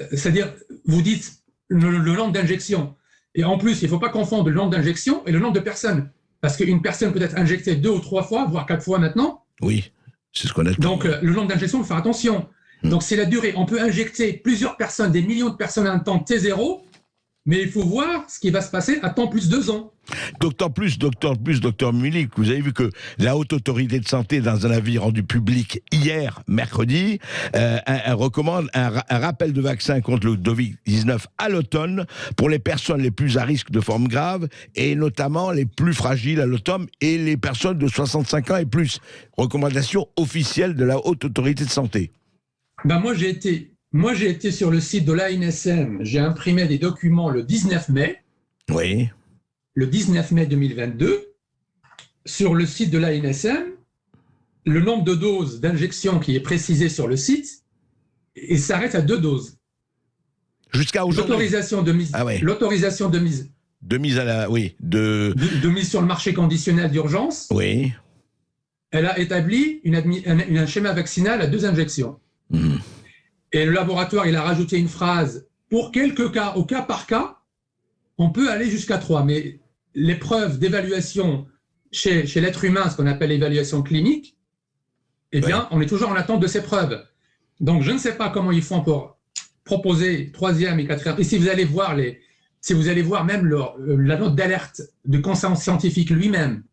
euh, 0.01 0.07
c'est-à-dire, 0.13 0.53
vous 0.87 1.03
dites 1.03 1.43
le, 1.69 1.91
nombre 1.99 2.33
d'injections, 2.33 2.95
et 3.35 3.45
en 3.45 3.59
plus, 3.59 3.83
il 3.83 3.85
ne 3.85 3.91
faut 3.91 3.99
pas 3.99 4.09
confondre 4.09 4.49
le 4.49 4.55
nombre 4.55 4.71
d'injections 4.71 5.25
et 5.27 5.33
le 5.33 5.39
nombre 5.39 5.55
de 5.55 5.61
personnes. 5.61 6.11
Parce 6.41 6.57
qu'une 6.57 6.83
personne 6.83 7.13
peut 7.13 7.21
être 7.21 7.37
injectée 7.37 7.77
deux 7.77 7.91
ou 7.91 8.01
trois 8.01 8.23
fois, 8.23 8.47
voire 8.47 8.67
quatre 8.67 8.83
fois 8.83 8.99
maintenant. 8.99 9.45
Oui, 9.61 9.93
c'est 10.33 10.49
ce 10.49 10.53
qu'on 10.53 10.67
a. 10.67 10.73
Donc, 10.75 11.05
euh, 11.05 11.19
le 11.23 11.33
nombre 11.33 11.49
d'injections, 11.49 11.79
il 11.79 11.83
faut 11.83 11.89
faire 11.89 11.97
attention. 11.97 12.49
Hmm. 12.83 12.91
Donc 12.91 13.03
c'est 13.03 13.17
la 13.17 13.27
durée. 13.27 13.55
On 13.57 13.67
peut 13.67 13.81
injecter 13.81 14.33
plusieurs 14.33 14.77
personnes, 14.77 15.13
des 15.13 15.23
millions 15.23 15.51
de 15.51 15.57
personnes 15.57 15.87
à 15.87 15.93
un 15.93 15.99
temps 15.99 16.19
T0, 16.19 16.83
mais 17.47 17.63
il 17.63 17.71
faut 17.71 17.85
voir 17.85 18.29
ce 18.29 18.39
qui 18.39 18.51
va 18.51 18.61
se 18.61 18.71
passer 18.71 18.99
à 19.03 19.11
temps 19.11 19.29
plus 19.29 19.49
deux 19.49 19.71
ans. 19.71 19.93
Docteur 20.41 20.73
Plus, 20.73 20.99
Docteur 20.99 21.39
Plus, 21.39 21.61
Docteur 21.61 21.93
Mulik, 21.93 22.31
vous 22.37 22.51
avez 22.51 22.61
vu 22.61 22.73
que 22.73 22.91
la 23.19 23.37
Haute 23.37 23.53
Autorité 23.53 23.99
de 24.01 24.07
Santé, 24.07 24.41
dans 24.41 24.67
un 24.67 24.71
avis 24.71 24.99
rendu 24.99 25.23
public 25.23 25.83
hier, 25.93 26.43
mercredi, 26.49 27.19
euh, 27.57 27.79
recommande 28.09 28.69
un, 28.75 28.91
rappel 29.09 29.53
de 29.53 29.61
vaccin 29.61 30.01
contre 30.01 30.27
le 30.27 30.35
Covid-19 30.35 31.25
à 31.39 31.49
l'automne 31.49 32.07
pour 32.37 32.49
les 32.49 32.59
personnes 32.59 33.01
les 33.01 33.11
plus 33.11 33.39
à 33.39 33.45
risque 33.45 33.71
de 33.71 33.81
forme 33.81 34.09
grave 34.09 34.49
et 34.75 34.95
notamment 34.95 35.51
les 35.51 35.67
plus 35.67 35.95
fragiles 35.95 36.41
à 36.41 36.47
l'automne 36.47 36.87
et 37.01 37.19
les 37.19 37.37
personnes 37.37 37.79
de 37.79 37.89
65 37.89 38.51
ans 38.51 38.57
et 38.57 38.67
plus. 38.67 39.01
Recommandation 39.37 40.09
officielle 40.17 40.75
de 40.75 40.85
la 40.85 41.05
Haute 41.07 41.25
Autorité 41.25 41.65
de 41.65 41.71
Santé. 41.71 42.11
Ben 42.85 42.99
moi, 42.99 43.15
j'ai 43.15 43.29
été, 43.29 43.73
moi, 43.93 44.15
j'ai 44.15 44.31
été 44.31 44.51
sur 44.51 44.71
le 44.71 44.81
site 44.81 45.05
de 45.05 45.13
l'ANSM, 45.13 45.99
j'ai 46.01 46.19
imprimé 46.19 46.67
des 46.67 46.79
documents 46.79 47.29
le 47.29 47.43
19 47.43 47.89
mai. 47.91 48.19
Oui. 48.71 49.09
Le 49.75 49.87
19 49.87 50.31
mai 50.33 50.47
2022. 50.47 51.27
Sur 52.27 52.55
le 52.55 52.67
site 52.67 52.91
de 52.91 52.99
l'ANSM, 52.99 53.73
le 54.67 54.81
nombre 54.81 55.05
de 55.05 55.15
doses 55.15 55.61
d'injection 55.61 56.19
qui 56.21 56.37
est 56.37 56.41
précisé 56.41 56.89
sur 56.89 57.09
le 57.09 57.17
site, 57.17 57.65
et 58.37 58.57
s'arrête 58.57 58.95
à 58.95 59.03
deux 59.03 59.19
doses. 59.19 59.59
Jusqu'à 60.73 61.05
aujourd'hui. 61.05 61.33
L'autorisation 61.33 61.83
de 61.83 61.93
mise. 61.93 62.11
Ah 62.15 62.25
L'autorisation 62.41 63.09
de 63.09 63.19
mise. 63.19 63.51
De 63.83 63.99
mise 63.99 64.19
à 64.19 64.25
la, 64.25 64.51
oui, 64.51 64.77
de... 64.81 65.35
de... 65.35 65.69
mise 65.69 65.89
sur 65.89 66.01
le 66.01 66.07
marché 66.07 66.35
conditionnel 66.35 66.91
d'urgence. 66.91 67.49
Oui. 67.51 67.93
Elle 68.91 69.07
a 69.07 69.19
établi 69.19 69.81
une 69.85 69.97
un 69.97 70.67
schéma 70.67 70.93
vaccinal 70.93 71.41
à 71.41 71.47
deux 71.47 71.65
injections. 71.65 72.19
Et 73.53 73.65
le 73.65 73.73
laboratoire, 73.73 74.27
il 74.27 74.37
a 74.37 74.43
rajouté 74.43 74.79
une 74.79 74.89
phrase 74.89 75.47
pour 75.69 75.93
quelques 75.93 76.33
cas, 76.33 76.55
au 76.55 76.65
cas 76.65 76.83
par 76.83 77.07
cas, 77.07 77.39
on 78.19 78.31
peut 78.31 78.51
aller 78.51 78.69
jusqu'à 78.71 78.99
trois. 78.99 79.25
Mais 79.25 79.61
l'épreuve 79.95 80.59
d'évaluation 80.59 81.47
chez, 81.93 82.27
chez 82.27 82.41
l'être 82.41 82.65
humain, 82.65 82.89
ce 82.91 82.97
qu'on 82.97 83.07
appelle 83.07 83.31
l'évaluation 83.31 83.83
clinique, 83.83 84.37
eh 85.33 85.41
bien, 85.41 85.69
on 85.71 85.81
est 85.81 85.87
toujours 85.87 86.11
en 86.11 86.15
attente 86.17 86.41
de 86.41 86.47
ces 86.47 86.63
preuves. 86.63 87.05
Donc, 87.61 87.83
je 87.83 87.91
ne 87.93 87.99
sais 87.99 88.17
pas 88.17 88.31
comment 88.31 88.51
ils 88.53 88.63
font 88.63 88.83
pour 88.83 89.19
proposer 89.65 90.33
troisième 90.33 90.81
et 90.81 90.87
quatrième. 90.87 91.17
Et 91.21 91.25
si 91.25 91.39
vous 91.39 91.49
allez 91.49 91.65
voir 91.65 91.95
les, 91.95 92.21
si 92.61 92.73
vous 92.73 92.89
allez 92.89 93.03
voir 93.03 93.25
même 93.25 93.45
le- 93.47 93.97
la 93.97 94.17
note 94.17 94.35
d'alerte 94.35 94.83
du 95.05 95.23
Conseil 95.23 95.57
scientifique 95.57 96.11
lui-même, 96.11 96.65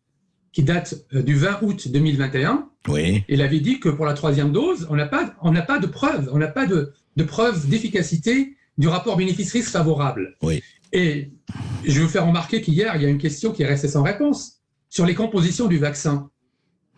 qui 0.52 0.62
date 0.64 0.94
euh, 1.14 1.22
du 1.22 1.34
20 1.34 1.58
août 1.62 1.88
2021, 1.88 2.67
Oui. 2.88 3.24
il 3.28 3.42
avait 3.42 3.60
dit 3.60 3.80
que 3.80 3.88
pour 3.88 4.06
la 4.06 4.14
troisième 4.14 4.52
dose, 4.52 4.86
on 4.90 4.96
n'a 4.96 5.06
pas, 5.06 5.34
on 5.42 5.52
n'a 5.52 5.62
pas 5.62 5.78
de 5.78 5.86
preuve, 5.86 6.28
on 6.32 6.38
n'a 6.38 6.48
pas 6.48 6.66
de, 6.66 6.92
d'efficacité 7.16 8.56
du 8.78 8.88
rapport 8.88 9.16
bénéfice-risque 9.16 9.70
favorable. 9.70 10.36
Oui. 10.42 10.62
Et 10.92 11.30
je 11.84 11.92
vais 11.98 12.00
vous 12.00 12.08
faire 12.08 12.26
remarquer 12.26 12.60
qu'hier, 12.62 12.94
il 12.96 13.02
y 13.02 13.06
a 13.06 13.08
une 13.08 13.18
question 13.18 13.52
qui 13.52 13.62
est 13.62 13.66
restée 13.66 13.88
sans 13.88 14.02
réponse 14.02 14.60
sur 14.88 15.04
les 15.04 15.14
compositions 15.14 15.66
du 15.66 15.78
vaccin. 15.78 16.30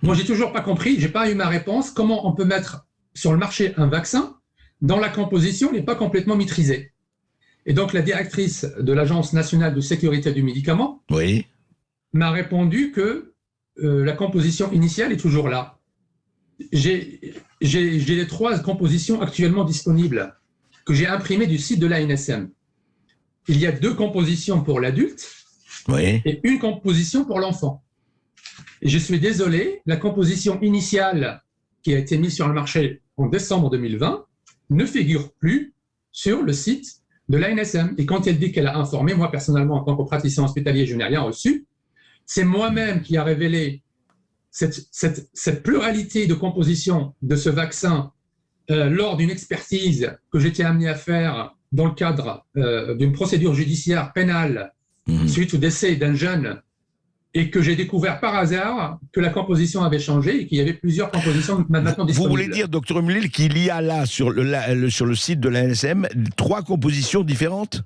Moi, 0.03 0.15
j'ai 0.15 0.25
toujours 0.25 0.53
pas 0.53 0.61
compris, 0.61 1.01
j'ai 1.01 1.09
pas 1.09 1.31
eu 1.31 1.35
ma 1.35 1.49
réponse. 1.49 1.91
Comment 1.91 2.27
on 2.27 2.33
peut 2.33 2.45
mettre 2.45 2.87
sur 3.15 3.33
le 3.33 3.39
marché 3.39 3.75
un 3.77 3.87
vaccin 3.87 4.37
dont 4.81 4.99
la 4.99 5.09
composition 5.09 5.73
n'est 5.73 5.83
pas 5.83 5.95
complètement 5.97 6.37
maîtrisée? 6.37 6.93
Et 7.67 7.75
donc, 7.75 7.93
la 7.93 8.01
directrice 8.01 8.67
de 8.79 8.93
l'Agence 8.93 9.33
nationale 9.33 9.75
de 9.75 9.81
sécurité 9.81 10.33
du 10.33 10.43
médicament 10.43 11.03
Oui. 11.11 11.47
m'a 12.13 12.31
répondu 12.31 12.93
que 12.93 13.35
euh, 13.83 14.05
la 14.05 14.13
composition 14.13 14.73
initiale 14.73 15.13
est 15.13 15.19
toujours 15.19 15.49
là. 15.49 15.80
J'ai 16.73 17.21
les 17.61 18.26
trois 18.26 18.59
compositions 18.59 19.21
actuellement 19.21 19.64
disponibles 19.64 20.37
que 20.85 20.95
j'ai 20.95 21.07
imprimées 21.07 21.47
du 21.47 21.59
site 21.59 21.81
de 21.81 21.87
l'ANSM. 21.87 22.50
Il 23.49 23.59
y 23.59 23.67
a 23.67 23.73
deux 23.73 23.95
compositions 23.95 24.62
pour 24.62 24.81
l'adulte 24.81 25.26
Oui. 25.88 26.21
et 26.25 26.40
une 26.45 26.59
composition 26.59 27.25
pour 27.25 27.40
l'enfant. 27.40 27.83
Et 28.83 28.88
je 28.88 28.99
suis 28.99 29.21
désolé, 29.21 29.83
la 29.87 29.97
composition 29.97 30.61
initiale 30.61 31.43
qui 31.83 31.95
a 31.95 31.99
été 31.99 32.19
mise 32.19 32.35
sur 32.35 32.49
le 32.49 32.55
marché 32.55 33.02
en 33.17 33.26
décembre 33.26 33.71
2020 33.71 34.25
ne 34.71 34.87
figure 34.87 35.33
plus 35.35 35.75
sur 36.12 36.43
le 36.43 36.52
site 36.52 37.00
de 37.29 37.37
l'ANSM. 37.38 37.95
Et 37.99 38.07
quand 38.07 38.26
elle 38.26 38.38
dit 38.38 38.52
qu'elle 38.52 38.67
a 38.67 38.79
informé, 38.79 39.14
moi 39.14 39.31
personnellement, 39.31 39.76
en 39.76 39.85
tant 39.85 39.97
que 39.97 40.02
praticien 40.02 40.45
hospitalier, 40.45 40.87
je 40.87 40.95
n'ai 40.97 41.05
rien 41.05 41.21
reçu. 41.21 41.67
C'est 42.26 42.45
moi-même 42.45 43.02
qui 43.02 43.17
a 43.17 43.25
révélé 43.25 43.83
cette, 44.50 44.87
cette- 44.90 45.28
cette 45.33 45.62
pluralité 45.62 46.26
de 46.26 46.35
composition 46.35 47.14
de 47.23 47.37
ce 47.37 47.49
vaccin 47.50 48.12
euh, 48.71 48.88
lors 48.90 49.16
d'une 49.16 49.30
expertise 49.30 50.12
que 50.33 50.38
j'étais 50.38 50.62
amené 50.64 50.88
à 50.88 50.95
faire 50.95 51.54
dans 51.73 51.87
le 51.87 51.92
cadre 51.92 52.45
euh, 52.57 52.95
d'une 52.95 53.12
procédure 53.12 53.54
judiciaire 53.54 54.12
pénale 54.12 54.73
Mhm. 55.07 55.26
suite 55.28 55.54
au 55.54 55.57
décès 55.57 55.97
d'un 55.97 56.14
jeune 56.14 56.61
et 57.33 57.49
que 57.50 57.62
j'ai 57.62 57.75
découvert 57.75 58.21
par 58.21 58.35
hasard 58.35 58.99
que 59.12 59.21
la 59.21 59.30
composition 59.30 59.83
avait 59.83 59.99
changé 59.99 60.42
et 60.42 60.47
qu'il 60.47 60.59
y 60.59 60.61
avait 60.61 60.75
plusieurs 60.75 61.11
compositions 61.11 61.64
maintenant 61.69 61.95
Vous 61.99 62.04
disponibles. 62.07 62.30
voulez 62.42 62.49
dire, 62.49 62.69
docteur 62.69 63.02
Mlil, 63.02 63.30
qu'il 63.30 63.57
y 63.59 63.71
a 63.71 63.80
là, 63.80 64.04
sur 64.04 64.30
le, 64.30 64.42
la- 64.42 64.75
le- 64.75 64.90
sur 64.90 65.07
le 65.07 65.14
site 65.14 65.40
de 65.40 65.49
l'ANSM, 65.49 66.07
trois 66.37 66.62
compositions 66.62 67.23
différentes? 67.25 67.83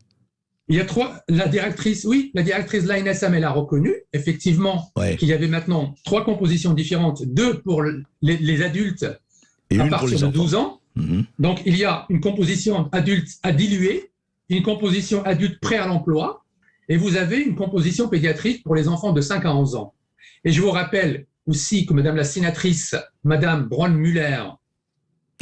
Il 0.68 0.76
y 0.76 0.80
a 0.80 0.84
trois. 0.86 1.20
La 1.28 1.46
directrice, 1.46 2.04
oui, 2.04 2.30
la 2.34 2.42
directrice 2.42 2.84
de 2.84 2.88
l'ANSM, 2.88 3.34
elle 3.34 3.44
a 3.44 3.50
reconnu 3.50 3.92
effectivement 4.12 4.90
Ouais. 4.96 5.16
qu'il 5.16 5.28
y 5.28 5.32
avait 5.32 5.48
maintenant 5.48 5.94
trois 6.04 6.24
compositions 6.24 6.72
différentes, 6.72 7.22
deux 7.26 7.60
pour 7.60 7.82
les, 7.82 8.02
les 8.22 8.62
adultes 8.62 9.06
Et 9.70 9.78
à 9.78 9.86
partir 9.88 10.18
de 10.18 10.24
enfants. 10.24 10.32
12 10.32 10.54
ans. 10.54 10.80
Mhm. 10.96 11.24
Donc 11.38 11.60
il 11.66 11.76
y 11.76 11.84
a 11.84 12.06
une 12.08 12.20
composition 12.20 12.88
adulte 12.92 13.28
à 13.42 13.52
diluer, 13.52 14.10
une 14.48 14.62
composition 14.62 15.22
adulte 15.24 15.60
prêt 15.60 15.76
à 15.76 15.86
l'emploi, 15.86 16.44
et 16.88 16.96
vous 16.96 17.16
avez 17.16 17.40
une 17.42 17.56
composition 17.56 18.08
pédiatrique 18.08 18.62
pour 18.62 18.74
les 18.74 18.88
enfants 18.88 19.12
de 19.12 19.20
5 19.20 19.44
à 19.44 19.54
11 19.54 19.74
ans. 19.74 19.92
Et 20.44 20.52
je 20.52 20.60
vous 20.62 20.70
rappelle 20.70 21.26
aussi 21.46 21.84
que 21.84 21.92
Madame 21.92 22.16
la 22.16 22.24
sénatrice, 22.24 22.94
Madame 23.22 23.64
Braun-Muller, 23.68 24.44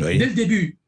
Oui. 0.00 0.18
Dès 0.18 0.26
le 0.26 0.34
début, 0.34 0.78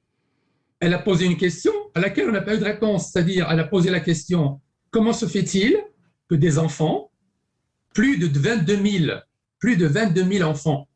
elle 0.80 0.94
a 0.94 0.98
posé 0.98 1.24
une 1.26 1.36
question 1.36 1.72
à 1.94 2.00
laquelle 2.00 2.28
on 2.28 2.32
n'a 2.32 2.42
pas 2.42 2.54
eu 2.54 2.58
de 2.58 2.64
réponse. 2.64 3.10
C'est-à-dire, 3.10 3.48
elle 3.50 3.60
a 3.60 3.64
posé 3.64 3.90
la 3.90 4.00
question 4.00 4.60
comment 4.90 5.12
se 5.12 5.26
fait-il 5.26 5.76
que 6.28 6.34
des 6.34 6.58
enfants, 6.58 7.10
plus 7.94 8.18
de 8.18 8.26
22 8.26 8.76
000, 8.76 9.18
plus 9.58 9.76
de 9.76 9.86
22 9.86 10.24
000 10.24 10.48
enfants, 10.48 10.88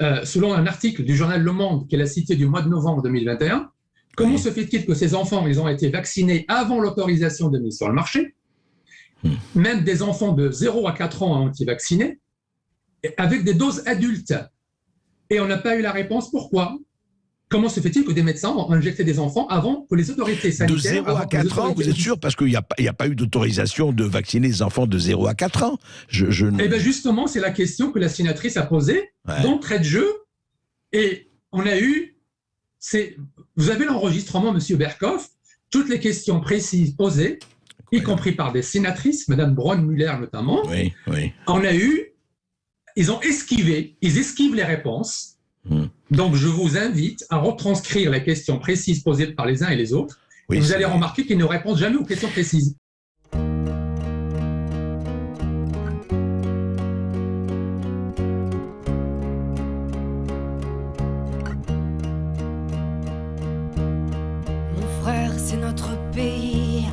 euh, 0.00 0.24
selon 0.24 0.52
un 0.52 0.66
article 0.66 1.04
du 1.04 1.14
journal 1.14 1.42
Le 1.42 1.52
Monde 1.52 1.88
qu'elle 1.88 2.02
a 2.02 2.06
cité 2.06 2.34
du 2.34 2.46
mois 2.46 2.62
de 2.62 2.68
novembre 2.68 3.02
2021, 3.02 3.70
comment 4.16 4.34
Oui. 4.34 4.40
se 4.40 4.50
fait-il 4.50 4.86
que 4.86 4.94
ces 4.94 5.14
enfants, 5.14 5.46
ils 5.46 5.60
ont 5.60 5.68
été 5.68 5.88
vaccinés 5.90 6.44
avant 6.48 6.80
l'autorisation 6.80 7.48
de 7.48 7.58
mise 7.58 7.76
sur 7.76 7.88
le 7.88 7.94
marché? 7.94 8.34
Hmm. 9.22 9.34
Même 9.54 9.84
des 9.84 10.02
enfants 10.02 10.32
de 10.32 10.50
0 10.50 10.88
à 10.88 10.92
4 10.92 11.22
ans 11.22 11.44
ont 11.44 11.48
été 11.48 11.64
vaccinés, 11.64 12.18
avec 13.16 13.44
des 13.44 13.54
doses 13.54 13.82
adultes. 13.86 14.34
Et 15.30 15.40
on 15.40 15.46
n'a 15.46 15.58
pas 15.58 15.76
eu 15.76 15.82
la 15.82 15.92
réponse 15.92 16.30
pourquoi? 16.30 16.76
Comment 17.52 17.68
se 17.68 17.78
fait-il 17.80 18.04
que 18.04 18.10
des 18.12 18.22
médecins 18.24 18.48
ont 18.50 18.72
injecté 18.72 19.04
des 19.04 19.18
enfants 19.20 19.46
avant 19.48 19.86
que 19.88 19.94
les 19.94 20.10
autorités 20.10 20.48
De 20.48 20.54
sanitaires... 20.54 20.78
0 21.04 21.08
avant 21.08 21.18
à 21.20 21.26
que 21.26 21.36
les 21.36 21.42
4 21.44 21.58
ans, 21.60 21.72
vous 21.74 21.88
êtes 21.88 21.94
sûr 21.94 22.18
Parce 22.18 22.34
qu'il 22.34 22.46
n'y 22.48 22.56
a, 22.56 22.62
pas- 22.62 22.74
a 22.98 23.06
eu 23.06 23.14
d'autorisation 23.14 23.92
de 23.92 24.02
vacciner 24.04 24.48
les 24.48 24.62
enfants 24.62 24.86
de 24.86 24.98
0 24.98 25.26
à 25.28 25.34
4 25.34 25.62
ans. 25.62 25.78
Je, 26.08 26.30
je 26.30 26.46
ne- 26.46 26.60
Eh 26.62 26.68
bien 26.68 26.78
justement, 26.78 27.26
c'est 27.28 27.40
la 27.40 27.50
question 27.52 27.92
que 27.92 27.98
la 28.00 28.08
sénatrice 28.08 28.56
a 28.56 28.62
posée 28.64 29.10
Ouais. 29.28 29.42
d'entrée 29.42 29.78
de 29.78 29.84
jeu. 29.84 30.08
Et 30.92 31.30
on 31.52 31.64
a 31.66 31.78
eu... 31.78 32.16
Vous 33.56 33.70
avez 33.70 33.84
l'enregistrement, 33.84 34.52
Monsieur 34.52 34.76
Berkoff, 34.76 35.28
toutes 35.70 35.88
les 35.88 36.00
questions 36.00 36.40
précises 36.40 36.92
posées, 36.96 37.38
y 37.92 38.02
compris 38.02 38.32
par 38.32 38.52
des 38.52 38.62
sénatrices, 38.62 39.28
Madame 39.28 39.54
Braun-Muller 39.54 40.14
notamment. 40.18 40.62
Oui, 40.68 40.92
oui. 41.06 41.32
On 41.46 41.62
a 41.64 41.74
eu... 41.74 42.08
Ils 42.96 43.10
ont 43.12 43.20
esquivé, 43.22 43.96
ils 44.02 44.18
esquivent 44.18 44.54
les 44.54 44.64
réponses. 44.64 45.31
Hmm. 45.68 45.84
Donc, 46.10 46.34
je 46.34 46.48
vous 46.48 46.76
invite 46.76 47.24
à 47.30 47.38
retranscrire 47.38 48.10
les 48.10 48.22
questions 48.22 48.58
précises 48.58 49.02
posées 49.02 49.28
par 49.28 49.46
les 49.46 49.62
uns 49.62 49.68
et 49.68 49.76
les 49.76 49.92
autres. 49.92 50.18
oui 50.48 50.58
vous 50.58 50.72
allez 50.72 50.84
remarquer 50.84 51.24
qu'ils 51.24 51.38
ne 51.38 51.44
répondent 51.44 51.78
jamais 51.78 51.96
aux 51.96 52.04
questions 52.04 52.28
précises. 52.28 52.76
Mon 64.74 64.88
frère, 65.00 65.32
c'est 65.38 65.56
notre 65.56 65.96
pays, 66.10 66.86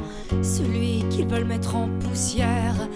celui 0.44 1.04
qu'ils 1.10 1.28
veulent 1.28 1.46
mettre 1.46 1.76
en 1.76 1.90
poussière. 2.00 2.88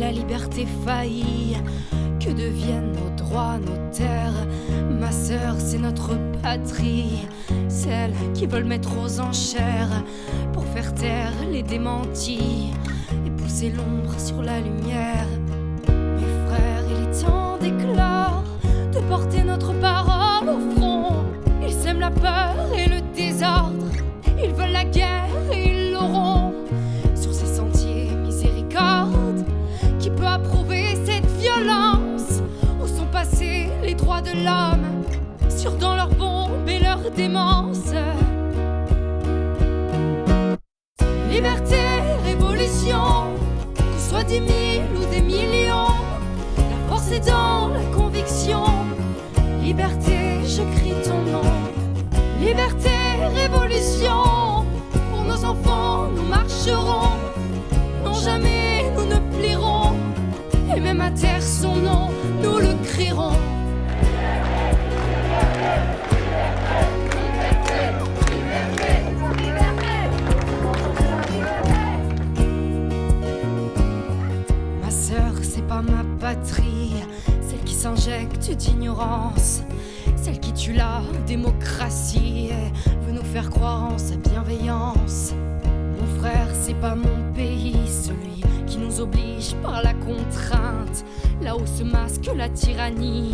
La 0.00 0.10
liberté 0.10 0.66
faillit, 0.86 1.58
que 2.18 2.30
deviennent 2.30 2.92
nos 2.92 3.10
droits, 3.22 3.58
nos 3.58 3.90
terres 3.92 4.46
Ma 4.98 5.12
sœur, 5.12 5.56
c'est 5.58 5.78
notre 5.78 6.16
patrie, 6.42 7.26
celle 7.68 8.12
qu'ils 8.32 8.48
veulent 8.48 8.64
mettre 8.64 8.98
aux 8.98 9.20
enchères 9.20 10.02
pour 10.54 10.64
faire 10.64 10.94
taire 10.94 11.34
les 11.52 11.62
démentis 11.62 12.72
et 13.26 13.30
pousser 13.30 13.70
l'ombre 13.70 14.18
sur 14.18 14.42
la 14.42 14.60
lumière. 14.60 15.26
Mes 15.88 16.48
frères, 16.48 16.84
il 16.90 17.08
est 17.08 17.22
temps 17.22 17.58
d'éclore, 17.58 18.42
de 18.94 19.00
porter 19.06 19.42
notre 19.42 19.74
parole 19.80 20.48
au 20.48 20.76
front. 20.76 21.24
Ils 21.62 21.74
sèment 21.74 22.00
la 22.00 22.10
peur 22.10 22.56
et 22.74 22.88
le 22.88 23.02
désordre. 23.14 23.84
Ils 24.42 24.52
veulent 24.52 24.72
la 24.72 24.84
guerre 24.84 25.19
Sur 35.60 35.72
dans 35.72 35.94
leurs 35.94 36.14
bombes 36.14 36.66
et 36.66 36.78
leur 36.78 37.10
démence. 37.10 37.92
Liberté, 41.30 41.76
révolution. 42.24 43.36
Qu'on 43.76 43.98
soit 43.98 44.24
dix 44.24 44.40
mille 44.40 44.84
ou 44.96 45.04
des 45.14 45.20
millions. 45.20 45.98
La 46.56 46.88
force 46.88 47.12
est 47.12 47.28
dans 47.28 47.68
la 47.68 47.84
conviction. 47.94 48.64
Liberté, 49.62 50.40
je 50.46 50.62
crie 50.78 50.94
ton 51.04 51.20
nom. 51.30 51.52
Liberté, 52.40 52.96
révolution. 53.34 54.64
Pour 55.10 55.24
nos 55.24 55.44
enfants, 55.44 56.08
nous 56.16 56.22
marcherons. 56.22 57.18
Non, 58.02 58.14
jamais 58.14 58.90
nous 58.96 59.04
ne 59.04 59.18
plierons. 59.36 59.94
Et 60.74 60.80
même 60.80 61.02
à 61.02 61.10
terre 61.10 61.42
son 61.42 61.76
nom, 61.76 62.08
nous 62.42 62.56
le 62.60 62.74
crierons. 62.82 63.36
Masque 92.20 92.36
la 92.36 92.48
tyrannie. 92.48 93.30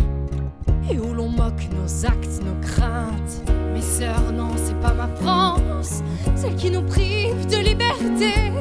et 0.88 0.98
où 0.98 1.12
l'on 1.14 1.28
moque 1.28 1.68
nos 1.72 2.06
actes, 2.06 2.40
nos 2.44 2.60
craintes? 2.60 3.42
Mes 3.74 3.82
sœurs, 3.82 4.32
non, 4.32 4.50
c'est 4.56 4.78
pas 4.80 4.94
ma 4.94 5.08
France, 5.08 6.02
celle 6.36 6.54
qui 6.54 6.70
nous 6.70 6.82
prive 6.82 7.46
de 7.46 7.56
liberté. 7.56 8.52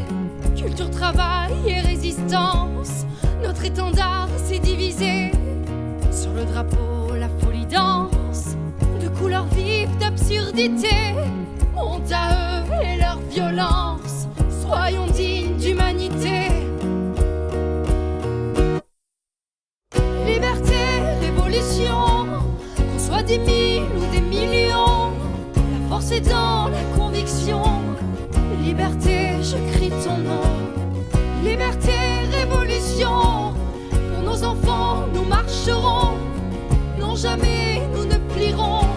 Culture, 0.55 0.89
travail 0.89 1.53
et 1.67 1.79
résistance, 1.81 3.05
notre 3.43 3.63
étendard 3.65 4.27
s'est 4.43 4.59
divisé. 4.59 5.31
Sur 6.11 6.33
le 6.33 6.45
drapeau, 6.45 7.13
la 7.15 7.29
folie 7.39 7.67
danse, 7.67 8.55
de 9.01 9.07
couleurs 9.09 9.47
vives, 9.55 9.95
d'absurdité. 9.99 11.13
Honte 11.77 12.11
à 12.11 12.63
eux 12.63 12.83
et 12.83 12.97
leur 12.99 13.19
violence, 13.29 14.27
soyons 14.61 15.05
dignes 15.07 15.57
d'humanité. 15.57 16.34
Force 26.05 26.11
est 26.11 26.29
dans 26.29 26.69
la 26.69 26.83
conviction. 26.97 27.63
Liberté, 28.61 29.31
je 29.41 29.57
crie 29.73 29.91
ton 30.03 30.17
nom. 30.17 30.41
Liberté, 31.43 31.93
révolution, 32.31 33.53
pour 33.89 34.23
nos 34.23 34.43
enfants, 34.43 35.05
nous 35.13 35.23
marcherons. 35.23 36.17
Non, 36.99 37.15
jamais 37.15 37.81
nous 37.93 38.05
ne 38.05 38.17
plierons, 38.33 38.87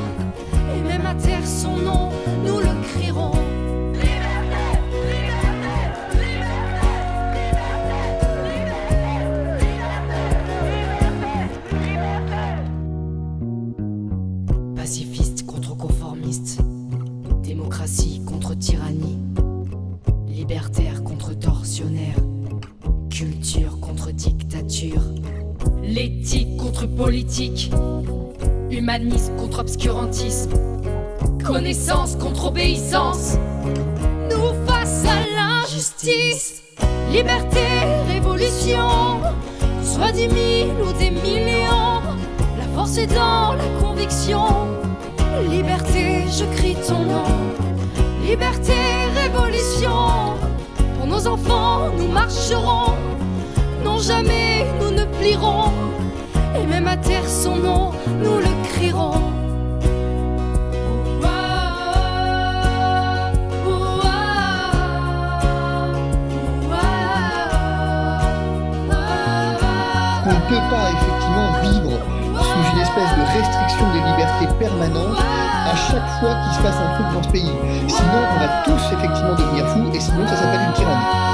et 0.74 0.80
même 0.80 1.06
à 1.06 1.14
terre 1.14 1.46
son 1.46 1.76
nom, 1.76 2.10
culture 23.10 23.78
contre 23.80 24.10
dictature, 24.10 25.02
l'éthique 25.82 26.56
contre 26.56 26.86
politique, 26.86 27.70
humanisme 28.70 29.36
contre 29.36 29.60
obscurantisme, 29.60 30.50
connaissance 31.44 32.16
contre 32.16 32.46
obéissance, 32.46 33.36
nous 34.30 34.66
face 34.66 35.04
à 35.04 35.18
l'injustice, 35.36 36.62
liberté, 37.12 37.66
révolution, 38.08 39.20
soit 39.84 40.12
dix 40.12 40.28
mille 40.28 40.72
ou 40.82 40.92
des 40.98 41.10
millions, 41.10 42.02
la 42.58 42.66
force 42.74 42.96
est 42.98 43.06
dans 43.06 43.54
la 43.54 43.68
conviction. 43.80 44.46
Liberté, 45.48 46.24
je 46.26 46.44
crie 46.56 46.76
ton 46.86 47.04
nom. 47.04 47.24
Liberté, 48.26 48.74
révolution. 49.14 50.47
Nos 51.08 51.26
enfants, 51.26 51.90
nous 51.96 52.08
marcherons. 52.08 52.94
Non, 53.82 53.98
jamais 53.98 54.66
nous 54.80 54.90
ne 54.90 55.04
plierons. 55.18 55.72
Et 56.54 56.66
même 56.66 56.86
à 56.86 56.96
terre 56.96 57.26
son 57.26 57.56
nom, 57.56 57.92
nous 58.22 58.38
le 58.38 58.52
crierons. 58.68 59.22
On 70.30 70.34
ne 70.34 70.44
peut 70.50 70.66
pas 70.70 70.90
effectivement 70.92 71.52
vivre 71.62 72.17
une 72.72 72.80
espèce 72.80 73.10
de 73.16 73.22
restriction 73.22 73.92
des 73.92 74.00
libertés 74.00 74.48
permanente 74.58 75.18
à 75.18 75.76
chaque 75.76 76.08
fois 76.20 76.34
qu'il 76.34 76.52
se 76.54 76.62
passe 76.62 76.76
un 76.76 76.94
truc 76.94 77.06
dans 77.14 77.22
ce 77.22 77.28
pays. 77.30 77.52
Sinon, 77.88 78.20
on 78.34 78.38
va 78.38 78.62
tous 78.64 78.94
effectivement 78.94 79.34
devenir 79.34 79.66
fous 79.68 79.90
et 79.94 80.00
sinon, 80.00 80.26
ça 80.26 80.36
s'appelle 80.36 80.60
une 80.66 80.72
tyrannie. 80.74 81.28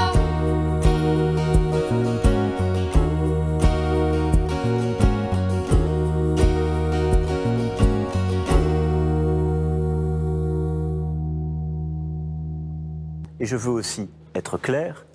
Et 13.39 13.47
je 13.47 13.55
veux 13.55 13.71
aussi 13.71 14.09
être 14.33 14.57
clair, 14.57 15.05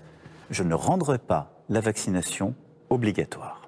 je 0.50 0.62
ne 0.62 0.74
rendrai 0.74 1.18
pas 1.18 1.50
la 1.68 1.80
vaccination 1.80 2.54
obligatoire. 2.88 3.59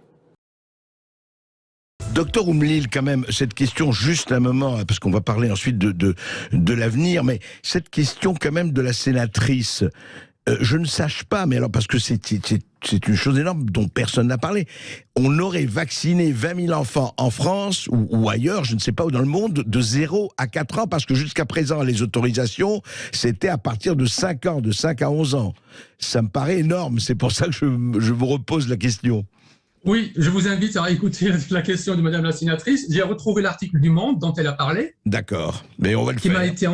Docteur 2.14 2.46
Oumlil, 2.46 2.90
quand 2.90 3.02
même, 3.02 3.24
cette 3.30 3.54
question, 3.54 3.90
juste 3.90 4.32
un 4.32 4.40
moment, 4.40 4.76
hein, 4.76 4.84
parce 4.86 5.00
qu'on 5.00 5.10
va 5.10 5.22
parler 5.22 5.50
ensuite 5.50 5.78
de, 5.78 5.92
de, 5.92 6.14
de 6.52 6.74
l'avenir, 6.74 7.24
mais 7.24 7.40
cette 7.62 7.88
question 7.88 8.34
quand 8.38 8.52
même 8.52 8.72
de 8.72 8.82
la 8.82 8.92
sénatrice, 8.92 9.82
euh, 10.48 10.58
je 10.60 10.76
ne 10.76 10.84
sache 10.84 11.24
pas, 11.24 11.46
mais 11.46 11.56
alors 11.56 11.70
parce 11.70 11.86
que 11.86 11.98
c'est 11.98 12.30
une 12.30 13.16
chose 13.16 13.38
énorme 13.38 13.64
dont 13.64 13.88
personne 13.88 14.26
n'a 14.26 14.36
parlé. 14.36 14.66
On 15.16 15.38
aurait 15.38 15.64
vacciné 15.64 16.32
20 16.32 16.66
000 16.66 16.78
enfants 16.78 17.14
en 17.16 17.30
France 17.30 17.86
ou, 17.86 18.06
ou 18.10 18.28
ailleurs, 18.28 18.64
je 18.64 18.74
ne 18.74 18.80
sais 18.80 18.92
pas 18.92 19.06
où 19.06 19.10
dans 19.10 19.20
le 19.20 19.24
monde, 19.24 19.64
de 19.66 19.80
0 19.80 20.32
à 20.36 20.46
4 20.48 20.80
ans, 20.80 20.86
parce 20.86 21.06
que 21.06 21.14
jusqu'à 21.14 21.46
présent, 21.46 21.82
les 21.82 22.02
autorisations, 22.02 22.82
c'était 23.12 23.48
à 23.48 23.56
partir 23.56 23.96
de 23.96 24.04
5 24.04 24.46
ans, 24.46 24.60
de 24.60 24.70
5 24.70 25.00
à 25.00 25.10
11 25.10 25.34
ans. 25.34 25.54
Ça 25.98 26.20
me 26.20 26.28
paraît 26.28 26.58
énorme, 26.58 27.00
c'est 27.00 27.14
pour 27.14 27.32
ça 27.32 27.46
que 27.46 27.52
je, 27.52 28.00
je 28.00 28.12
vous 28.12 28.26
repose 28.26 28.68
la 28.68 28.76
question. 28.76 29.24
Oui, 29.84 30.12
je 30.16 30.30
vous 30.30 30.46
invite 30.46 30.76
à 30.76 30.90
écouter 30.90 31.30
la 31.50 31.62
question 31.62 31.96
de 31.96 32.02
Madame 32.02 32.24
la 32.24 32.32
sénatrice. 32.32 32.86
J'ai 32.90 33.02
retrouvé 33.02 33.42
l'article 33.42 33.80
du 33.80 33.90
Monde 33.90 34.18
dont 34.20 34.32
elle 34.34 34.46
a 34.46 34.52
parlé, 34.52 34.94
D'accord, 35.06 35.64
mais 35.78 35.94
on 35.96 36.04
va 36.04 36.12
le 36.12 36.18
qui 36.20 36.28
faire. 36.28 36.38
m'a 36.38 36.46
été, 36.46 36.66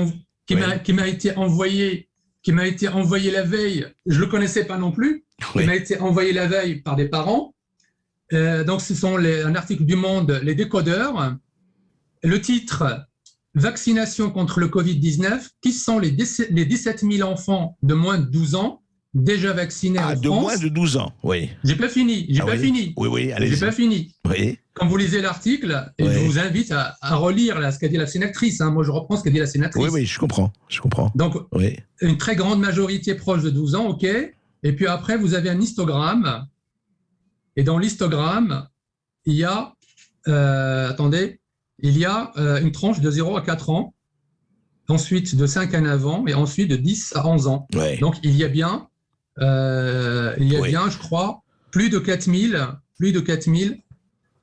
qui 0.47 0.55
Oui. 0.55 0.61
m'a- 0.61 0.79
qui 0.79 0.93
été 0.93 1.35
envoyé, 1.37 2.09
qui 2.43 2.53
m'a 2.53 2.67
été 2.67 2.89
envoyé 2.89 3.31
la 3.31 3.43
veille. 3.45 3.87
Je 4.07 4.21
le 4.21 4.27
connaissais 4.27 4.65
pas 4.65 4.77
non 4.77 4.93
plus. 4.93 5.25
Oui. 5.55 5.63
Il 5.63 5.67
m'a 5.67 5.77
été 5.77 5.99
envoyé 5.99 6.33
la 6.33 6.47
veille 6.47 6.83
par 6.83 6.97
des 6.97 7.09
parents. 7.09 7.55
Euh, 8.35 8.63
donc, 8.65 8.83
ce 8.83 8.95
sont 8.95 9.17
les- 9.17 9.41
un 9.43 9.55
article 9.55 9.85
du 9.85 9.97
Monde, 9.97 10.41
les 10.43 10.55
décodeurs. 10.55 11.37
Le 12.23 12.41
titre 12.41 13.05
Vaccination 13.55 14.31
contre 14.31 14.61
le 14.61 14.69
Covid-19. 14.69 15.49
Qui 15.63 15.73
sont 15.73 15.99
les, 15.99 16.11
17 16.11 16.51
les 16.51 16.67
17 16.67 17.01
000 17.11 17.27
enfants 17.29 17.79
de 17.83 17.95
moins 17.95 18.19
de 18.19 18.27
12 18.27 18.55
ans? 18.55 18.83
Déjà 19.15 19.53
vaccinés 19.53 19.99
Ah, 20.01 20.13
en 20.13 20.17
de 20.21 20.27
France 20.27 20.43
moins 20.43 20.57
de 20.59 20.69
12 20.69 20.97
ans, 20.99 21.13
oui. 21.23 21.51
J'ai 21.65 21.77
pas 21.77 21.89
fini. 21.89 22.27
J'ai 22.29 22.41
Ah 22.43 22.47
pas 22.47 22.53
oui. 22.53 22.59
fini. 22.59 22.93
Oui, 22.97 23.09
oui, 23.09 23.23
J'ai 23.25 23.33
allez-y. 23.33 23.61
pas 23.61 23.73
fini. 23.73 24.15
Oui, 24.29 24.59
Quand 24.75 24.87
vous 24.87 24.97
lisez 24.97 25.21
l'article, 25.21 25.91
et 25.99 26.05
Ouais. 26.05 26.13
je 26.15 26.19
vous 26.21 26.39
invite 26.39 26.71
à, 26.73 26.97
à 27.01 27.17
relire 27.17 27.59
là, 27.59 27.73
ce 27.73 27.79
qu'a 27.79 27.89
dit 27.89 27.97
la 27.97 28.07
sénatrice. 28.07 28.61
hein. 28.61 28.71
Moi, 28.71 28.85
je 28.85 28.91
reprends 28.91 29.17
ce 29.17 29.25
qu'a 29.25 29.31
dit 29.31 29.39
la 29.39 29.47
sénatrice. 29.47 29.83
oui, 29.83 29.89
oui, 29.93 30.07
je 30.07 30.19
comprends, 30.19 30.53
je 30.69 30.81
comprends. 30.81 31.11
Donc, 31.15 31.35
Oui, 31.53 31.77
une 32.01 32.17
très 32.19 32.37
grande 32.37 32.61
majorité 32.61 33.15
proche 33.15 33.43
de 33.43 33.51
12 33.51 33.75
ans, 33.75 33.87
OK. 33.89 34.05
Et 34.05 34.73
puis 34.75 34.87
après, 34.87 35.17
vous 35.17 35.35
avez 35.35 35.51
un 35.51 35.61
histogramme. 35.61 36.47
Et 37.57 37.65
dans 37.65 37.79
l'histogramme, 37.79 38.69
il 39.25 39.35
y 39.35 39.45
a, 39.45 39.75
euh, 40.29 40.89
attendez, 40.91 41.41
il 41.81 41.97
y 41.99 42.05
a 42.05 42.33
euh, 42.37 42.61
une 42.61 42.71
tranche 42.73 43.01
de 43.01 43.11
0 43.11 43.37
à 43.37 43.41
4 43.43 43.71
ans, 43.71 43.95
ensuite 44.89 45.35
de 45.35 45.47
5 45.47 45.75
à 45.75 45.81
9 45.81 46.07
ans, 46.07 46.25
et 46.27 46.35
ensuite 46.35 46.69
de 46.71 46.77
10 46.77 47.15
à 47.17 47.27
11 47.27 47.47
ans. 47.49 47.67
oui. 47.75 47.99
Donc, 47.99 48.17
il 48.23 48.37
y 48.37 48.45
a 48.45 48.49
bien, 48.49 48.89
euh, 49.41 50.35
il 50.39 50.53
y 50.53 50.57
a 50.57 50.61
Oui. 50.61 50.69
bien, 50.69 50.89
je 50.91 50.99
crois, 50.99 51.43
plus 51.71 51.91
de 51.91 51.99
4000, 51.99 52.67
plus 52.99 53.13
de 53.13 53.21
4000. 53.21 53.79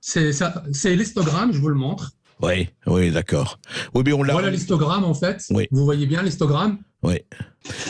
C'est 0.02 0.32
ça- 0.34 0.64
c'est 0.72 0.96
l'histogramme, 0.96 1.52
je 1.52 1.60
vous 1.60 1.70
le 1.70 1.76
montre. 1.76 2.12
Oui, 2.42 2.70
oui, 2.86 3.12
d'accord. 3.12 3.60
Oui, 3.94 4.04
mais 4.06 4.14
on 4.14 4.22
l'a. 4.22 4.34
Voilà 4.34 4.50
l'histogramme, 4.50 5.04
en 5.06 5.14
fait. 5.14 5.42
Oui. 5.52 5.68
Vous 5.72 5.86
voyez 5.86 6.06
bien 6.06 6.22
l'histogramme. 6.22 6.80
Oui. 7.02 7.20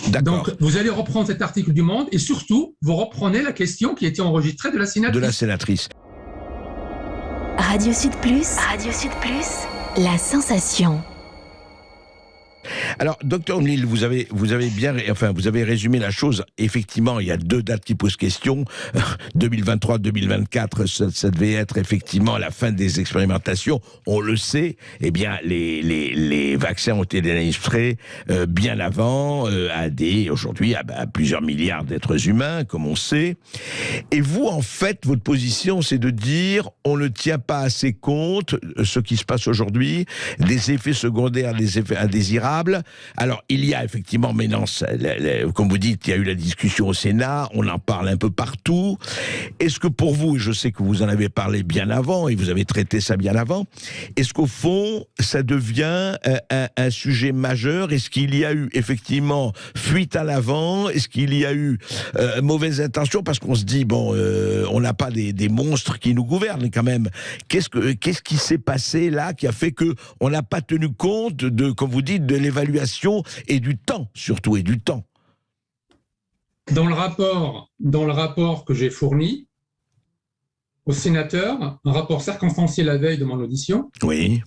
D'accord. 0.10 0.44
Donc, 0.46 0.56
vous 0.60 0.78
allez 0.78 0.90
reprendre 0.90 1.28
cet 1.28 1.42
article 1.42 1.74
du 1.74 1.82
Monde 1.82 2.08
et 2.12 2.18
surtout, 2.20 2.76
vous 2.82 2.96
reprenez 2.96 3.42
la 3.42 3.52
question 3.54 3.96
qui 3.96 4.06
était 4.06 4.22
enregistrée 4.22 4.72
de 4.72 4.78
la 4.78 4.86
De 4.86 4.90
sénatrice. 4.90 5.22
la 5.24 5.32
sénatrice. 5.32 5.90
Radio 7.58 7.92
Sud 7.94 8.12
Plus. 8.22 8.48
Radio 8.72 8.92
Sud 8.92 9.12
Plus. 9.22 10.04
La 10.04 10.18
sensation. 10.18 11.02
Alors, 13.00 13.18
docteur 13.24 13.58
O'Neill, 13.58 13.86
vous 13.86 14.04
avez, 14.04 14.28
vous 14.32 14.54
avez 14.54 14.70
bien, 14.70 14.96
enfin, 15.10 15.32
vous 15.34 15.48
avez 15.48 15.64
résumé 15.64 16.00
la 16.00 16.12
chose. 16.12 16.46
Effectivement, 16.58 17.20
il 17.20 17.28
y 17.28 17.32
a 17.32 17.38
deux 17.38 17.64
dates 17.64 17.84
qui 17.84 17.96
posent 17.96 18.18
question. 18.18 18.66
2023-2024, 19.38 21.12
ça, 21.12 21.30
devait 21.30 21.54
être 21.54 21.78
effectivement 21.78 22.38
la 22.38 22.52
fin 22.52 22.72
des 22.72 23.00
expérimentations. 23.00 23.82
On 24.06 24.20
le 24.20 24.38
sait. 24.38 24.78
Eh 25.02 25.12
bien, 25.12 25.38
les, 25.44 25.82
les, 25.82 26.14
les 26.14 26.56
vaccins 26.56 26.94
ont 26.94 27.04
été 27.04 27.20
administrés 27.20 27.98
euh, 28.30 28.46
bien 28.46 28.80
avant 28.80 29.48
euh, 29.48 29.70
à 29.74 29.90
des, 29.90 30.30
aujourd'hui, 30.30 30.76
à, 30.76 30.84
à 30.96 31.08
plusieurs 31.08 31.42
milliards 31.42 31.84
d'êtres 31.84 32.28
humains, 32.28 32.64
comme 32.64 32.86
on 32.86 32.96
sait. 32.96 33.38
Et 34.12 34.22
vous, 34.22 34.46
en 34.46 34.62
fait, 34.62 35.06
votre 35.06 35.24
position, 35.24 35.82
c'est 35.82 35.98
de 35.98 36.10
dire 36.10 36.70
on 36.84 36.98
ne 36.98 37.08
tient 37.08 37.40
pas 37.40 37.60
assez 37.60 37.94
compte, 37.94 38.54
euh, 38.54 38.84
ce 38.84 39.00
qui 39.00 39.18
se 39.18 39.26
passe 39.26 39.48
aujourd'hui, 39.48 40.06
des 40.40 40.72
effets 40.72 40.94
secondaires, 40.94 41.54
des 41.54 41.80
effets 41.80 41.98
indésirables, 41.98 42.55
Alors, 43.18 43.44
il 43.50 43.66
y 43.66 43.74
a 43.74 43.84
effectivement, 43.84 44.34
mais 44.34 44.48
comme 45.54 45.70
vous 45.70 45.78
dites, 45.78 46.08
il 46.08 46.10
y 46.12 46.14
a 46.14 46.18
eu 46.18 46.24
la 46.24 46.36
discussion 46.36 46.88
au 46.88 46.94
Sénat, 46.94 47.50
on 47.54 47.68
en 47.68 47.80
parle 47.80 48.10
un 48.10 48.18
peu 48.18 48.30
partout. 48.30 48.98
Est-ce 49.60 49.80
que 49.80 49.88
pour 49.88 50.14
vous, 50.14 50.36
et 50.36 50.40
je 50.40 50.52
sais 50.52 50.72
que 50.72 50.84
vous 50.84 51.02
en 51.02 51.08
avez 51.08 51.30
parlé 51.30 51.64
bien 51.64 51.90
avant, 51.90 52.28
et 52.28 52.36
vous 52.36 52.50
avez 52.50 52.66
traité 52.66 53.02
ça 53.02 53.18
bien 53.18 53.36
avant, 53.36 53.66
est-ce 54.16 54.34
qu'au 54.34 54.48
fond, 54.48 55.06
ça 55.20 55.44
devient 55.44 56.16
un, 56.50 56.68
un 56.78 56.90
sujet 56.90 57.32
majeur? 57.32 57.92
Est-ce 57.92 58.10
qu'il 58.10 58.36
y 58.36 58.46
a 58.46 58.54
eu 58.54 58.70
effectivement 58.74 59.54
fuite 59.76 60.16
à 60.16 60.24
l'avant? 60.24 60.90
Est-ce 60.90 61.08
qu'il 61.08 61.34
y 61.34 61.46
a 61.46 61.54
eu 61.54 61.78
euh, 62.18 62.42
mauvaise 62.42 62.82
intention? 62.82 63.24
Parce 63.24 63.40
qu'on 63.40 63.56
se 63.56 63.64
dit, 63.64 63.86
bon, 63.86 64.14
euh, 64.14 64.66
on 64.72 64.80
n'a 64.80 64.94
pas 64.94 65.12
des, 65.12 65.50
monstres 65.50 66.00
qui 66.00 66.14
nous 66.14 66.26
gouvernent 66.26 66.70
quand 66.72 66.84
même. 66.84 67.10
Qu'est-ce, 67.48 67.70
que, 67.70 67.94
qu'est-ce 67.94 68.22
qui 68.22 68.38
s'est 68.38 68.58
passé 68.58 69.10
là 69.10 69.34
qui 69.34 69.48
a 69.48 69.52
fait 69.52 69.72
que 69.72 69.96
on 70.20 70.30
n'a 70.30 70.44
pas 70.44 70.62
tenu 70.62 70.90
compte 70.90 71.38
de, 71.38 71.72
comme 71.72 71.92
vous 71.92 72.02
dites, 72.02 72.26
de 72.26 72.36
l'évaluation 72.46 73.24
et 73.48 73.60
du 73.60 73.78
temps, 73.78 74.10
surtout, 74.14 74.56
et 74.56 74.64
du 74.64 74.80
temps 74.80 75.06
dans 76.72 76.88
le 76.88 76.94
rapport, 76.94 77.72
dans 77.80 78.06
le 78.06 78.12
rapport 78.12 78.66
que 78.66 78.74
j'ai 78.74 78.90
fourni 78.90 79.48
au 80.86 80.94
sénateur, 80.94 81.80
un 81.84 81.92
rapport 81.92 82.22
circonstancié 82.22 82.84
la 82.84 82.98
veille 82.98 83.18
de 83.18 83.26
mon 83.26 83.40
audition. 83.40 83.92
Oui 84.04 84.42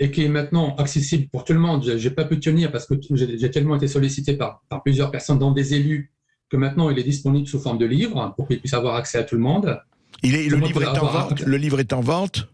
et 0.00 0.10
qui 0.10 0.24
est 0.24 0.28
maintenant 0.28 0.74
accessible 0.74 1.28
pour 1.28 1.44
tout 1.44 1.52
le 1.52 1.60
monde. 1.60 1.84
J'ai 1.96 2.10
pas 2.10 2.24
pu 2.24 2.40
tenir 2.40 2.72
parce 2.72 2.84
que 2.84 2.96
j'ai 3.10 3.50
tellement 3.52 3.76
été 3.76 3.86
sollicité 3.86 4.36
par, 4.36 4.64
par, 4.68 4.82
plusieurs 4.82 5.12
personnes, 5.12 5.38
dont 5.38 5.52
des 5.52 5.74
élus, 5.74 6.12
que 6.48 6.56
maintenant 6.56 6.90
il 6.90 6.98
est 6.98 7.04
disponible 7.04 7.46
sous 7.46 7.60
forme 7.60 7.78
de 7.78 7.86
livre 7.86 8.34
pour 8.36 8.48
qu'il 8.48 8.58
puisse 8.58 8.74
avoir 8.74 8.96
accès 8.96 9.18
à 9.18 9.22
tout 9.22 9.36
le 9.36 9.40
monde. 9.40 9.80
Il 10.24 10.34
est, 10.34 10.48
le, 10.48 10.56
livre 10.56 10.82
est 10.82 10.98
en 10.98 11.06
vente, 11.06 11.40
le 11.40 11.56
livre 11.56 11.78
est 11.78 11.92
en 11.92 12.00
vente 12.00 12.48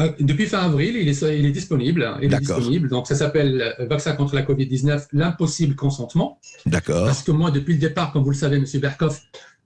euh, 0.00 0.12
Depuis 0.20 0.46
fin 0.46 0.58
avril, 0.58 0.96
il 0.96 1.08
est, 1.08 1.22
il 1.22 1.46
est 1.46 1.52
disponible. 1.52 2.18
Il 2.22 2.32
est 2.32 2.38
disponible. 2.38 2.88
Donc 2.88 3.06
ça 3.06 3.14
s'appelle 3.14 3.74
euh, 3.78 3.86
Vaccin 3.86 4.14
contre 4.14 4.34
la 4.34 4.42
Covid-19, 4.42 5.08
l'impossible 5.12 5.74
consentement. 5.74 6.40
D'accord. 6.66 7.06
Parce 7.06 7.22
que 7.22 7.30
moi, 7.30 7.50
depuis 7.50 7.74
le 7.74 7.80
départ, 7.80 8.12
comme 8.12 8.24
vous 8.24 8.30
le 8.30 8.36
savez, 8.36 8.56
M. 8.56 8.64
Berkoff, 8.80 9.22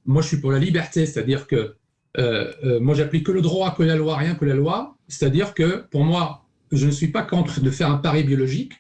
moi 0.07 0.23
je 0.23 0.29
suis 0.29 0.41
pour 0.41 0.53
la 0.53 0.59
liberté, 0.59 1.07
c'est-à-dire 1.07 1.47
que 1.47 1.77
euh, 2.19 2.81
moi 2.81 2.95
j'applique 2.95 3.27
que 3.27 3.33
le 3.33 3.43
droit, 3.43 3.75
que 3.77 3.83
la 3.83 3.97
loi, 3.97 4.17
rien 4.17 4.35
que 4.35 4.45
la 4.45 4.55
loi. 4.55 4.97
C'est-à-dire 5.09 5.55
que 5.55 5.85
pour 5.91 6.05
moi, 6.05 6.45
je 6.73 6.87
ne 6.87 6.91
suis 6.91 7.09
pas 7.09 7.23
contre 7.23 7.61
de 7.61 7.71
faire 7.71 7.91
un 7.91 7.99
pari 7.99 8.25
biologique 8.25 8.73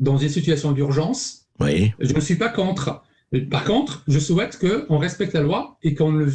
dans 0.00 0.16
des 0.16 0.28
situations 0.28 0.72
d'urgence. 0.72 1.46
Oui. 1.60 1.92
Je 2.00 2.14
ne 2.14 2.20
suis 2.20 2.36
pas 2.36 2.48
contre. 2.48 3.02
Par 3.50 3.64
contre, 3.64 4.04
je 4.06 4.18
souhaite 4.18 4.58
qu'on 4.58 4.98
respecte 4.98 5.32
la 5.32 5.42
loi 5.42 5.76
et 5.82 5.94
qu'on 5.94 6.12
ne, 6.12 6.26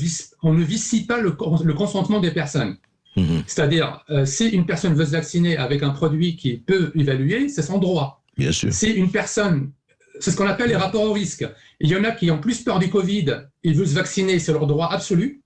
on 0.44 0.54
ne 0.54 0.64
vicie 0.64 1.06
pas 1.06 1.22
le, 1.22 1.32
consentement 1.32 2.20
des 2.20 2.32
personnes. 2.32 2.78
Mhm. 3.16 3.44
C'est-à-dire, 3.48 4.04
euh, 4.10 4.26
si 4.26 4.50
une 4.50 4.66
personne 4.66 4.94
veut 4.94 5.06
se 5.06 5.12
vacciner 5.12 5.58
avec 5.58 5.84
un 5.84 5.90
produit 5.90 6.36
qui 6.36 6.58
peut 6.58 6.92
évaluer, 6.96 7.50
c'est 7.50 7.62
son 7.62 7.78
droit. 7.78 8.24
Bien 8.38 8.52
sûr. 8.52 8.72
Si 8.72 8.92
une 8.92 9.12
personne, 9.12 9.72
c'est 10.20 10.32
ce 10.32 10.38
qu'on 10.38 10.48
appelle 10.48 10.70
les 10.70 10.76
rapports 10.76 11.04
au 11.04 11.14
risque. 11.14 11.46
Il 11.80 11.90
y 11.90 11.96
en 11.96 12.04
a 12.04 12.12
qui 12.12 12.32
ont 12.32 12.40
plus 12.40 12.62
peur 12.62 12.80
du 12.80 12.90
Covid, 12.90 13.26
ils 13.64 13.76
veulent 13.76 13.88
se 13.88 13.96
vacciner, 13.96 14.40
c'est 14.40 14.54
leur 14.54 14.68
droit 14.68 14.90
absolu. 14.92 15.42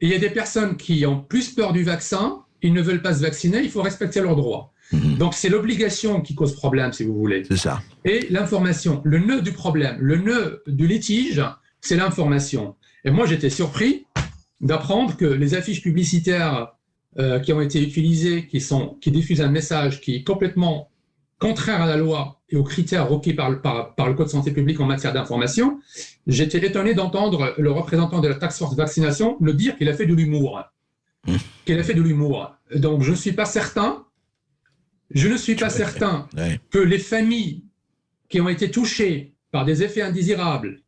Et 0.00 0.06
il 0.06 0.12
y 0.12 0.14
a 0.14 0.18
des 0.18 0.30
personnes 0.30 0.76
qui 0.76 1.06
ont 1.06 1.20
plus 1.20 1.50
peur 1.50 1.72
du 1.72 1.82
vaccin, 1.82 2.40
ils 2.62 2.72
ne 2.72 2.82
veulent 2.82 3.02
pas 3.02 3.14
se 3.14 3.20
vacciner, 3.22 3.60
il 3.62 3.70
faut 3.70 3.82
respecter 3.82 4.20
leurs 4.20 4.36
droits. 4.36 4.72
Mhm. 4.92 5.16
Donc 5.16 5.34
c'est 5.34 5.48
l'obligation 5.48 6.20
qui 6.20 6.34
cause 6.34 6.54
problème, 6.54 6.92
si 6.92 7.04
vous 7.04 7.14
voulez. 7.14 7.44
C'est 7.48 7.56
ça. 7.56 7.80
Et 8.04 8.26
l'information, 8.30 9.00
le 9.04 9.18
nœud 9.18 9.40
du 9.40 9.52
problème, 9.52 9.96
le 10.00 10.16
nœud 10.16 10.62
du 10.66 10.86
litige, 10.86 11.42
c'est 11.80 11.96
l'information. 11.96 12.76
Et 13.04 13.10
moi 13.10 13.26
j'étais 13.26 13.50
surpris 13.50 14.06
d'apprendre 14.64 15.16
que 15.16 15.26
les 15.26 15.54
affiches 15.54 15.82
publicitaires 15.82 16.74
euh, 17.18 17.38
qui 17.38 17.52
ont 17.52 17.60
été 17.60 17.80
utilisées, 17.80 18.48
qui, 18.48 18.60
sont, 18.60 18.96
qui 19.00 19.12
diffusent 19.12 19.42
un 19.42 19.50
message 19.50 20.00
qui 20.00 20.16
est 20.16 20.24
complètement 20.24 20.90
contraire 21.38 21.82
à 21.82 21.86
la 21.86 21.96
loi 21.96 22.40
et 22.48 22.56
aux 22.56 22.64
critères 22.64 23.08
requis 23.08 23.34
par, 23.34 23.60
par, 23.60 23.94
par 23.94 24.08
le 24.08 24.14
Code 24.14 24.26
de 24.26 24.32
santé 24.32 24.50
publique 24.50 24.80
en 24.80 24.86
matière 24.86 25.12
d'information, 25.12 25.78
j'étais 26.26 26.66
étonné 26.66 26.94
d'entendre 26.94 27.54
le 27.58 27.70
représentant 27.70 28.20
de 28.20 28.28
la 28.28 28.34
taxe 28.34 28.58
force 28.58 28.74
vaccination 28.74 29.36
le 29.40 29.52
dire 29.52 29.76
qu'il 29.76 29.88
a 29.88 29.92
fait 29.92 30.06
de 30.06 30.14
l'humour. 30.14 30.62
Mmh. 31.26 31.36
Qu'il 31.66 31.78
a 31.78 31.82
fait 31.82 31.94
de 31.94 32.02
l'humour. 32.02 32.54
Donc 32.74 33.02
je 33.02 33.10
ne 33.10 33.16
suis 33.16 33.32
pas 33.32 33.44
certain, 33.44 34.04
je 35.10 35.28
ne 35.28 35.36
suis 35.36 35.54
pas 35.54 35.70
certain 35.70 36.28
que 36.70 36.78
les 36.78 36.98
familles 36.98 37.64
qui 38.28 38.40
ont 38.40 38.48
été 38.48 38.70
touchées 38.70 39.34
par 39.52 39.64
des 39.64 39.82
effets 39.82 40.02
indésirables 40.02 40.80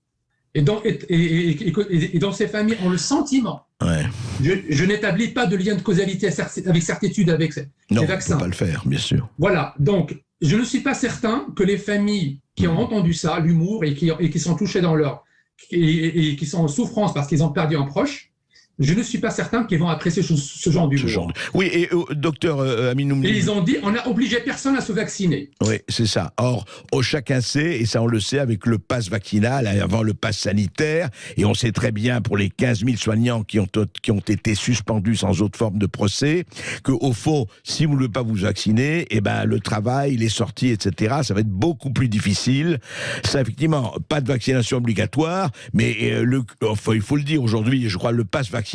et 0.55 0.63
dans, 0.63 0.81
et, 0.85 2.19
dans 2.19 2.33
ces 2.33 2.49
familles 2.49 2.79
ont 2.83 2.89
le 2.89 2.97
sentiment. 2.97 3.66
Je, 3.81 4.85
n'établis 4.85 5.29
pas 5.29 5.47
de 5.47 5.57
lien 5.57 5.75
de 5.75 5.83
causalité 5.83 6.29
avec 6.67 6.83
certitude 6.83 7.31
avec 7.31 7.53
ces, 7.53 7.69
non, 7.91 8.05
vaccins. 8.05 8.35
Non, 8.35 8.41
pas 8.41 8.47
le 8.47 8.53
faire, 8.53 8.83
bien 8.87 8.99
sûr. 8.99 9.29
Voilà. 9.39 9.75
Donc, 9.79 10.17
je 10.41 10.57
ne 10.57 10.65
suis 10.65 10.81
pas 10.81 10.95
certain 10.95 11.47
que 11.55 11.63
les 11.63 11.79
familles 11.79 12.41
qui 12.55 12.67
ont 12.67 12.79
entendu 12.79 13.13
ça, 13.13 13.39
l'humour, 13.39 13.85
et 13.85 13.95
qui, 13.95 14.11
et 14.19 14.31
qui 14.31 14.41
sont 14.41 14.55
touchées 14.55 14.81
dans 14.81 14.95
leur 14.95 15.25
et, 15.71 16.37
qui 16.37 16.47
sont 16.47 16.59
en 16.59 16.69
souffrance 16.69 17.15
parce 17.15 17.27
qu'ils 17.27 17.43
ont 17.43 17.51
perdu 17.51 17.77
un 17.77 17.85
proche, 17.85 18.31
je 18.79 18.93
ne 18.93 19.03
suis 19.03 19.19
pas 19.19 19.31
certain 19.31 19.65
qu'ils 19.65 19.79
vont 19.79 19.89
apprécier 19.89 20.23
ce, 20.23 20.71
genre 20.71 20.89
d'humour. 20.89 21.33
Oui, 21.55 21.71
et 21.73 21.89
euh, 21.93 22.15
docteur 22.15 22.61
euh. 22.61 22.93
Et 22.95 23.31
ils 23.31 23.51
ont 23.51 23.63
dit, 23.63 23.77
on 23.83 23.91
n'a 23.91 24.07
obligé 24.07 24.41
personne 24.41 24.77
à 24.77 24.83
se 24.83 24.93
vacciner. 24.93 25.51
Oui, 25.63 25.77
c'est 25.89 26.07
ça. 26.07 26.33
Or, 26.37 26.67
oh, 26.93 27.01
chacun 27.01 27.41
sait, 27.41 27.79
et 27.81 27.87
ça 27.87 28.03
on 28.03 28.07
le 28.07 28.21
sait 28.21 28.39
avec 28.39 28.67
le 28.67 28.79
pass 28.79 29.09
vaccinal, 29.09 29.67
avant 29.67 30.03
le 30.03 30.13
pass 30.13 30.39
sanitaire, 30.39 31.09
et 31.39 31.45
on 31.47 31.55
sait 31.55 31.73
très 31.73 31.91
bien 31.91 32.21
pour 32.21 32.37
les 32.37 32.51
15 32.51 32.85
000 32.85 32.97
soignants 32.97 33.45
qui 33.45 33.59
ont, 33.61 33.69
qui 34.03 34.11
ont 34.11 34.21
été 34.21 34.55
suspendus 34.55 35.17
sans 35.17 35.41
autre 35.41 35.59
forme 35.59 35.79
de 35.79 35.87
procès, 35.87 36.45
qu'au 36.83 37.13
fond, 37.13 37.47
si 37.65 37.87
vous 37.87 37.93
ne 37.93 37.97
voulez 37.97 38.09
pas 38.11 38.23
vous 38.23 38.35
vacciner, 38.35 39.07
eh 39.11 39.23
ben, 39.23 39.45
le 39.45 39.61
travail, 39.61 40.17
les 40.17 40.29
sorties, 40.29 40.69
etc., 40.69 41.17
ça 41.23 41.33
va 41.33 41.41
être 41.41 41.49
beaucoup 41.49 41.91
plus 41.91 42.09
difficile. 42.09 42.79
Ça, 43.25 43.41
effectivement, 43.41 43.95
pas 44.09 44.21
de 44.21 44.29
vaccination 44.29 44.79
obligatoire, 44.79 45.51
mais 45.73 45.97
euh, 46.03 46.25
le, 46.25 46.43
enfin, 46.63 46.93
il 46.95 47.01
faut 47.01 47.17
le 47.17 47.23
dire 47.23 47.43
aujourd'hui, 47.43 47.89
je 47.89 47.97
crois, 47.97 48.13
le 48.13 48.25
pass 48.25 48.51
vaccinal 48.51 48.66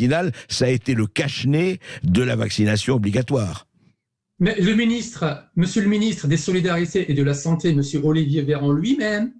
ça 0.48 0.64
a 0.64 0.68
été 0.68 0.94
le 0.94 1.06
cache-nez 1.06 1.78
de 2.02 2.22
la 2.22 2.36
vaccination 2.36 2.94
obligatoire. 2.94 3.66
Mais 4.38 4.56
le 4.60 4.74
ministre, 4.74 5.48
monsieur 5.56 5.82
le 5.82 5.88
ministre 5.88 6.26
des 6.26 6.36
Solidarités 6.36 7.10
et 7.10 7.14
de 7.14 7.22
la 7.22 7.34
Santé, 7.34 7.72
monsieur 7.74 8.00
Olivier 8.04 8.42
Véran 8.42 8.72
lui-même, 8.72 9.32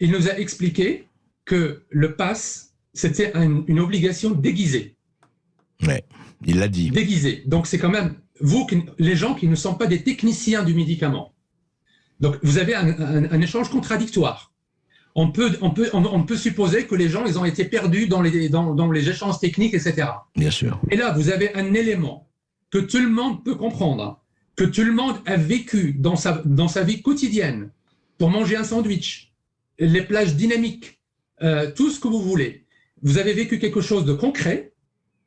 il 0.00 0.10
nous 0.10 0.28
a 0.28 0.38
expliqué 0.38 1.08
que 1.44 1.84
le 1.88 2.16
pass, 2.16 2.74
c'était 2.92 3.32
une 3.34 3.80
obligation 3.80 4.30
déguisée. 4.30 4.96
Oui, 5.86 5.94
il 6.44 6.58
l'a 6.58 6.68
dit. 6.68 6.90
Déguisée. 6.90 7.44
Donc 7.46 7.66
c'est 7.66 7.78
quand 7.78 7.90
même 7.90 8.16
vous, 8.40 8.66
les 8.98 9.16
gens 9.16 9.34
qui 9.34 9.48
ne 9.48 9.54
sont 9.54 9.74
pas 9.74 9.86
des 9.86 10.02
techniciens 10.02 10.64
du 10.64 10.74
médicament. 10.74 11.34
Donc 12.20 12.36
vous 12.42 12.58
avez 12.58 12.74
un 12.74 13.40
échange 13.40 13.70
contradictoire 13.70 14.53
on 15.14 15.30
peut, 15.30 15.56
on, 15.60 15.70
peut, 15.70 15.88
on, 15.92 16.24
peut 16.24 16.36
supposer 16.36 16.86
que 16.86 16.94
les 16.94 17.08
gens, 17.08 17.24
ils 17.24 17.38
ont 17.38 17.44
été 17.44 17.64
perdus 17.64 18.08
dans 18.08 18.20
les, 18.20 18.48
dans, 18.48 18.74
dans 18.74 18.90
les 18.90 19.08
échanges 19.08 19.38
techniques, 19.38 19.74
etc. 19.74 20.08
Bien 20.34 20.50
sûr. 20.50 20.80
Et 20.90 20.96
là, 20.96 21.12
vous 21.12 21.30
avez 21.30 21.54
un 21.54 21.72
élément 21.72 22.28
que 22.70 22.78
tout 22.78 22.98
le 22.98 23.08
monde 23.08 23.44
peut 23.44 23.54
comprendre, 23.54 24.20
que 24.56 24.64
tout 24.64 24.82
le 24.82 24.92
monde 24.92 25.16
a 25.26 25.36
vécu 25.36 25.92
dans 25.92 26.16
sa, 26.16 26.42
dans 26.44 26.66
sa 26.66 26.82
vie 26.82 27.00
quotidienne, 27.00 27.70
pour 28.18 28.30
manger 28.30 28.56
un 28.56 28.64
sandwich, 28.64 29.32
les 29.78 30.02
plages 30.02 30.34
dynamiques, 30.34 31.00
euh, 31.42 31.70
tout 31.70 31.90
ce 31.90 32.00
que 32.00 32.08
vous 32.08 32.20
voulez. 32.20 32.64
Vous 33.02 33.18
avez 33.18 33.32
vécu 33.32 33.58
quelque 33.58 33.80
chose 33.80 34.04
de 34.04 34.14
concret 34.14 34.72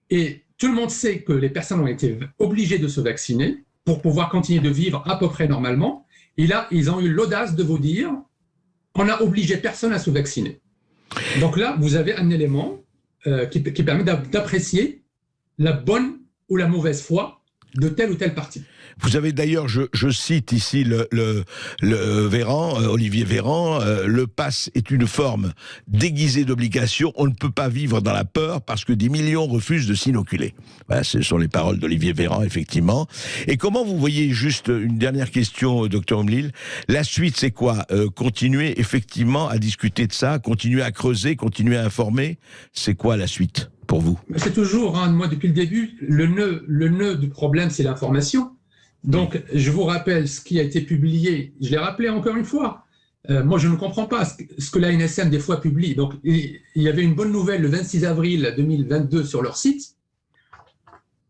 et 0.09 0.43
tout 0.57 0.67
le 0.67 0.73
monde 0.73 0.89
sait 0.89 1.21
que 1.21 1.33
les 1.33 1.49
personnes 1.49 1.79
ont 1.79 1.87
été 1.87 2.17
obligées 2.39 2.79
de 2.79 2.87
se 2.87 2.99
vacciner 2.99 3.63
pour 3.85 4.01
pouvoir 4.01 4.29
continuer 4.29 4.59
de 4.59 4.69
vivre 4.69 5.03
à 5.05 5.17
peu 5.17 5.29
près 5.29 5.47
normalement. 5.47 6.05
Et 6.37 6.47
là, 6.47 6.67
ils 6.71 6.89
ont 6.89 6.99
eu 6.99 7.09
l'audace 7.09 7.55
de 7.55 7.63
vous 7.63 7.77
dire, 7.77 8.11
on 8.97 9.05
n'a 9.05 9.21
obligé 9.21 9.57
personne 9.57 9.93
à 9.93 9.99
se 9.99 10.09
vacciner. 10.09 10.59
Donc 11.39 11.57
là, 11.57 11.77
vous 11.79 11.95
avez 11.95 12.15
un 12.15 12.29
élément 12.29 12.79
euh, 13.27 13.45
qui, 13.45 13.63
qui, 13.63 13.83
permet 13.83 14.03
d'apprécier 14.03 15.03
la 15.57 15.71
bonne 15.71 16.19
ou 16.49 16.57
la 16.57 16.67
mauvaise 16.67 17.01
foi 17.01 17.36
de 17.77 17.89
telle 17.89 18.11
ou 18.11 18.15
telle 18.15 18.33
partie. 18.33 18.63
Vous 18.99 19.15
avez 19.15 19.31
d'ailleurs, 19.31 19.67
je, 19.67 20.09
cite 20.09 20.51
ici 20.51 20.83
le, 20.83 21.07
le, 21.11 22.27
Véran, 22.27 22.81
euh, 22.81 22.87
Olivier 22.87 23.23
Véran, 23.23 23.79
euh, 23.81 24.07
le 24.07 24.25
pass 24.25 24.71
est 24.73 24.89
une 24.89 25.05
forme 25.05 25.53
déguisée 25.87 26.45
d'obligation. 26.45 27.13
On 27.15 27.27
ne 27.27 27.33
peut 27.33 27.51
pas 27.51 27.69
vivre 27.69 28.01
dans 28.01 28.13
la 28.13 28.25
peur 28.25 28.61
parce 28.61 28.85
que 28.85 28.93
des 28.93 29.09
millions 29.09 29.45
refusent 29.45 29.87
de 29.87 29.93
s'inoculer. 29.93 30.55
Voilà, 30.87 31.03
ce 31.03 31.21
sont 31.21 31.37
les 31.37 31.47
paroles 31.47 31.77
d'Olivier 31.77 32.13
Véran, 32.13 32.41
effectivement. 32.43 33.07
Et 33.45 33.57
comment 33.57 33.85
vous 33.85 33.97
voyez, 33.97 34.31
juste 34.31 34.67
une 34.67 34.97
dernière 34.97 35.29
question, 35.29 35.85
euh, 35.85 35.89
docteur 35.89 36.19
Omlil, 36.19 36.51
la 36.87 37.03
suite 37.03 37.37
c'est 37.37 37.51
quoi? 37.51 37.85
Continuer 38.15 38.79
effectivement 38.79 39.47
à 39.47 39.59
discuter 39.59 40.07
de 40.07 40.13
ça, 40.13 40.39
continuer 40.39 40.81
à 40.81 40.91
creuser, 40.91 41.35
continuer 41.35 41.77
à 41.77 41.85
informer 41.85 42.37
C'est 42.73 42.95
quoi 42.95 43.17
la 43.17 43.27
suite? 43.27 43.69
Pour 43.87 44.01
vous 44.01 44.19
C'est 44.35 44.53
toujours, 44.53 44.97
hein, 44.97 45.09
moi 45.09 45.27
depuis 45.27 45.47
le 45.47 45.53
début, 45.53 45.97
le 46.01 46.27
nœud, 46.27 46.63
le 46.67 46.89
nœud 46.89 47.15
du 47.15 47.29
problème 47.29 47.69
c'est 47.69 47.83
l'information. 47.83 48.51
Donc, 49.03 49.41
je 49.53 49.71
vous 49.71 49.83
rappelle 49.83 50.27
ce 50.27 50.41
qui 50.41 50.59
a 50.59 50.63
été 50.63 50.81
publié. 50.81 51.53
Je 51.61 51.69
l'ai 51.69 51.77
rappelé 51.77 52.09
encore 52.09 52.35
une 52.35 52.45
fois. 52.45 52.83
Euh, 53.29 53.43
moi, 53.43 53.57
je 53.57 53.67
ne 53.67 53.75
comprends 53.75 54.05
pas 54.05 54.25
ce 54.25 54.71
que 54.71 54.79
la 54.79 54.91
NSM 54.91 55.29
des 55.29 55.39
fois 55.39 55.61
publie. 55.61 55.95
Donc, 55.95 56.13
il 56.23 56.59
y 56.75 56.87
avait 56.87 57.03
une 57.03 57.13
bonne 57.13 57.31
nouvelle 57.31 57.61
le 57.61 57.67
26 57.67 58.05
avril 58.05 58.53
2022 58.55 59.23
sur 59.23 59.41
leur 59.41 59.57
site. 59.57 59.95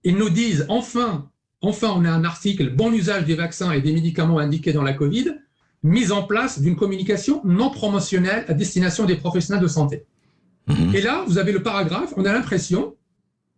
Ils 0.03 0.15
nous 0.15 0.29
disent 0.29 0.65
enfin, 0.69 1.29
enfin, 1.61 1.93
on 1.95 2.05
a 2.05 2.09
un 2.09 2.23
article 2.23 2.73
bon 2.73 2.91
usage 2.91 3.25
des 3.25 3.35
vaccins 3.35 3.71
et 3.71 3.81
des 3.81 3.93
médicaments 3.93 4.39
indiqués 4.39 4.73
dans 4.73 4.83
la 4.83 4.93
Covid. 4.93 5.35
mise 5.83 6.11
en 6.11 6.23
place 6.23 6.59
d'une 6.59 6.75
communication 6.75 7.41
non 7.45 7.69
promotionnelle 7.69 8.45
à 8.47 8.53
destination 8.53 9.05
des 9.05 9.15
professionnels 9.15 9.61
de 9.61 9.67
santé. 9.67 10.05
Mhm. 10.67 10.95
Et 10.95 11.01
là, 11.01 11.23
vous 11.27 11.37
avez 11.37 11.51
le 11.51 11.63
paragraphe, 11.63 12.13
on 12.17 12.25
a 12.25 12.33
l'impression 12.33 12.95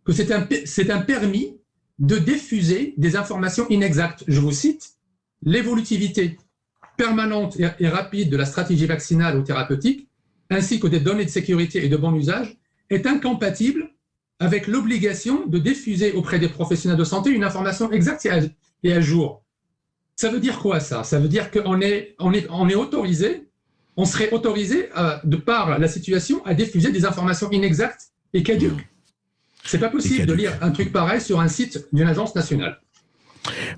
que 0.04 0.12
c'est 0.12 0.32
un, 0.32 0.46
c'est 0.64 0.90
un 0.90 1.00
permis 1.00 1.56
de 1.98 2.16
diffuser 2.16 2.94
des 2.96 3.16
informations 3.16 3.68
inexactes. 3.68 4.24
Je 4.26 4.40
vous 4.40 4.52
cite, 4.52 4.94
l'évolutivité 5.42 6.38
permanente 6.96 7.58
et, 7.58 7.88
rapide 7.88 8.30
de 8.30 8.36
la 8.36 8.44
stratégie 8.44 8.86
vaccinale 8.86 9.38
ou 9.38 9.42
thérapeutique, 9.42 10.08
ainsi 10.50 10.80
que 10.80 10.86
des 10.86 11.00
données 11.00 11.24
de 11.24 11.30
sécurité 11.30 11.84
et 11.84 11.88
de 11.88 11.96
bon 11.96 12.14
usage, 12.14 12.58
est 12.88 13.06
incompatible 13.06 13.90
avec 14.38 14.66
l'obligation 14.66 15.46
de 15.46 15.58
diffuser 15.58 16.12
auprès 16.12 16.38
des 16.38 16.48
professionnels 16.48 16.98
de 16.98 17.04
santé 17.04 17.30
une 17.30 17.44
information 17.44 17.90
exacte 17.92 18.26
et 18.26 18.30
à, 18.30 18.40
et 18.82 18.92
à 18.92 19.00
jour. 19.00 19.44
Ça 20.16 20.30
veut 20.30 20.40
dire 20.40 20.58
quoi 20.58 20.80
ça? 20.80 21.04
Ça 21.04 21.18
veut 21.18 21.28
dire 21.28 21.50
qu'on 21.50 21.80
est, 21.80 22.14
on 22.18 22.32
est, 22.32 22.46
on 22.50 22.68
est 22.68 22.74
autorisé, 22.74 23.49
on 23.96 24.04
serait 24.04 24.30
autorisé, 24.30 24.88
euh, 24.96 25.16
de 25.24 25.36
par 25.36 25.78
la 25.78 25.88
situation, 25.88 26.44
à 26.46 26.54
diffuser 26.54 26.92
des 26.92 27.04
informations 27.04 27.50
inexactes 27.50 28.12
et 28.32 28.42
caduques. 28.42 28.86
C'est 29.64 29.78
pas 29.78 29.90
possible 29.90 30.26
de 30.26 30.32
lire 30.32 30.52
un 30.62 30.70
truc 30.70 30.92
pareil 30.92 31.20
sur 31.20 31.40
un 31.40 31.48
site 31.48 31.86
d'une 31.92 32.08
agence 32.08 32.34
nationale. 32.34 32.80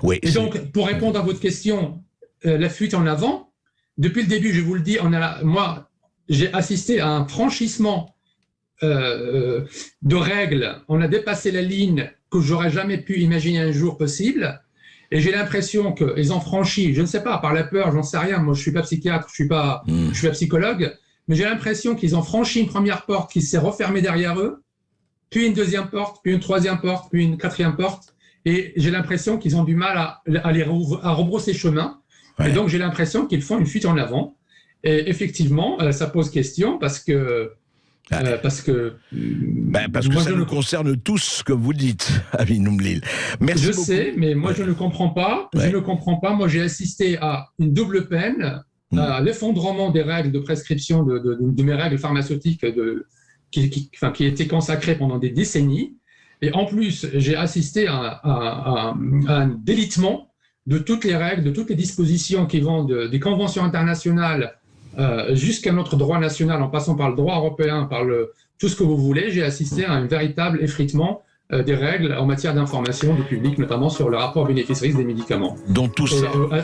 Oui. 0.02 0.18
Et 0.22 0.30
donc, 0.30 0.70
pour 0.72 0.86
répondre 0.86 1.18
à 1.18 1.22
votre 1.22 1.40
question, 1.40 2.02
euh, 2.46 2.58
la 2.58 2.68
fuite 2.68 2.94
en 2.94 3.06
avant, 3.06 3.52
depuis 3.98 4.22
le 4.22 4.28
début, 4.28 4.52
je 4.52 4.60
vous 4.60 4.74
le 4.74 4.80
dis, 4.80 4.98
on 5.02 5.12
a, 5.12 5.42
moi, 5.42 5.90
j'ai 6.28 6.52
assisté 6.52 7.00
à 7.00 7.08
un 7.08 7.26
franchissement 7.26 8.14
euh, 8.82 9.64
de 10.02 10.16
règles. 10.16 10.82
On 10.88 11.00
a 11.00 11.08
dépassé 11.08 11.50
la 11.50 11.62
ligne 11.62 12.10
que 12.30 12.40
j'aurais 12.40 12.70
jamais 12.70 12.98
pu 12.98 13.20
imaginer 13.20 13.60
un 13.60 13.72
jour 13.72 13.96
possible. 13.96 14.60
Et 15.12 15.20
j'ai 15.20 15.30
l'impression 15.30 15.92
qu'ils 15.92 16.32
ont 16.32 16.40
franchi, 16.40 16.94
je 16.94 17.02
ne 17.02 17.06
sais 17.06 17.22
pas, 17.22 17.36
par 17.38 17.52
la 17.52 17.64
peur, 17.64 17.92
j'en 17.92 18.02
sais 18.02 18.16
rien. 18.18 18.38
Moi, 18.38 18.54
je 18.54 18.62
suis 18.62 18.72
pas 18.72 18.80
psychiatre, 18.82 19.28
je 19.28 19.34
suis 19.34 19.46
pas, 19.46 19.82
Hmm. 19.86 20.08
je 20.10 20.18
suis 20.18 20.26
pas 20.26 20.32
psychologue, 20.32 20.96
mais 21.28 21.36
j'ai 21.36 21.44
l'impression 21.44 21.94
qu'ils 21.94 22.16
ont 22.16 22.22
franchi 22.22 22.60
une 22.60 22.66
première 22.66 23.04
porte 23.04 23.30
qui 23.30 23.42
s'est 23.42 23.58
refermée 23.58 24.00
derrière 24.00 24.40
eux, 24.40 24.62
puis 25.28 25.46
une 25.46 25.52
deuxième 25.52 25.88
porte, 25.88 26.20
puis 26.22 26.32
une 26.32 26.40
troisième 26.40 26.80
porte, 26.80 27.10
puis 27.10 27.24
une 27.24 27.36
quatrième 27.36 27.76
porte. 27.76 28.14
Et 28.46 28.72
j'ai 28.76 28.90
l'impression 28.90 29.36
qu'ils 29.38 29.54
ont 29.56 29.64
du 29.64 29.76
mal 29.76 29.96
à, 29.98 30.22
à 30.44 30.50
les 30.52 30.62
à 30.62 31.12
rebrousser 31.12 31.52
chemin. 31.54 32.00
Ouais. 32.38 32.50
Et 32.50 32.52
donc, 32.52 32.68
j'ai 32.68 32.78
l'impression 32.78 33.26
qu'ils 33.26 33.42
font 33.42 33.58
une 33.58 33.66
fuite 33.66 33.84
en 33.84 33.96
avant. 33.98 34.36
Et 34.82 35.08
effectivement, 35.10 35.80
euh, 35.80 35.92
ça 35.92 36.06
pose 36.06 36.30
question 36.30 36.78
parce 36.78 36.98
que. 36.98 37.52
Euh, 38.12 38.38
parce 38.42 38.60
que. 38.60 38.94
Ben, 39.12 39.88
parce 39.90 40.08
que 40.08 40.12
moi, 40.12 40.22
ça 40.22 40.30
je 40.30 40.34
nous 40.34 40.40
ne- 40.44 40.48
concerne 40.48 40.96
tous 40.96 41.18
ce 41.18 41.44
que 41.44 41.52
vous 41.52 41.72
dites, 41.72 42.10
Amin 42.32 42.66
Oumlil. 42.66 43.00
Merci 43.40 43.64
Je 43.64 43.70
beaucoup. 43.70 43.84
sais, 43.84 44.14
mais 44.16 44.34
moi 44.34 44.50
Ouais. 44.50 44.56
je 44.56 44.62
ne 44.64 44.72
comprends 44.72 45.10
pas. 45.10 45.48
Ouais. 45.54 45.70
Je 45.70 45.76
ne 45.76 45.80
comprends 45.80 46.16
pas. 46.16 46.34
Moi 46.34 46.48
j'ai 46.48 46.62
assisté 46.62 47.18
à 47.20 47.46
une 47.58 47.72
double 47.72 48.08
peine, 48.08 48.62
Mm. 48.92 48.98
à 48.98 49.20
l'effondrement 49.22 49.90
des 49.90 50.02
règles 50.02 50.30
de 50.32 50.38
prescription 50.38 51.02
de, 51.02 51.18
de- 51.18 51.38
de 51.40 51.62
mes 51.62 51.72
règles 51.74 51.96
pharmaceutiques 51.96 52.62
de, 52.62 53.06
qui, 53.50 53.70
qui, 53.70 53.90
enfin, 53.94 54.10
qui 54.12 54.26
étaient 54.26 54.46
consacrées 54.46 54.96
pendant 54.96 55.18
des 55.18 55.30
décennies. 55.30 55.96
Et 56.42 56.52
en 56.52 56.66
plus, 56.66 57.06
j'ai 57.14 57.34
assisté 57.34 57.86
à, 57.86 57.94
à- 57.96 58.20
à- 58.22 58.94
à 59.28 59.34
un 59.40 59.46
délitement 59.48 60.34
de 60.66 60.76
toutes 60.76 61.04
les 61.04 61.16
règles, 61.16 61.42
de 61.42 61.50
toutes 61.50 61.70
les 61.70 61.74
dispositions 61.74 62.44
qui 62.46 62.60
vont 62.60 62.84
de- 62.84 63.06
des 63.06 63.18
conventions 63.18 63.64
internationales 63.64 64.58
euh, 64.98 65.34
jusqu'à 65.34 65.72
notre 65.72 65.96
droit 65.96 66.18
national, 66.18 66.62
en 66.62 66.68
passant 66.68 66.94
par 66.94 67.10
le 67.10 67.16
droit 67.16 67.36
européen, 67.36 67.84
par 67.84 68.04
le, 68.04 68.32
tout 68.58 68.68
ce 68.68 68.76
que 68.76 68.84
vous 68.84 68.96
voulez. 68.96 69.30
J'ai 69.30 69.42
assisté 69.42 69.84
à 69.84 69.92
un 69.92 70.06
véritable 70.06 70.62
effritement 70.62 71.22
euh, 71.52 71.62
des 71.62 71.74
règles 71.74 72.14
en 72.14 72.26
matière 72.26 72.54
d'information 72.54 73.14
du 73.14 73.22
public, 73.22 73.58
notamment 73.58 73.90
sur 73.90 74.08
le 74.08 74.16
rapport 74.16 74.46
bénéfice-risque 74.46 74.96
des 74.96 75.04
médicaments. 75.04 75.56
Donc 75.68 75.94
tout 75.94 76.06
Et, 76.06 76.16
ça, 76.16 76.26
euh, 76.34 76.62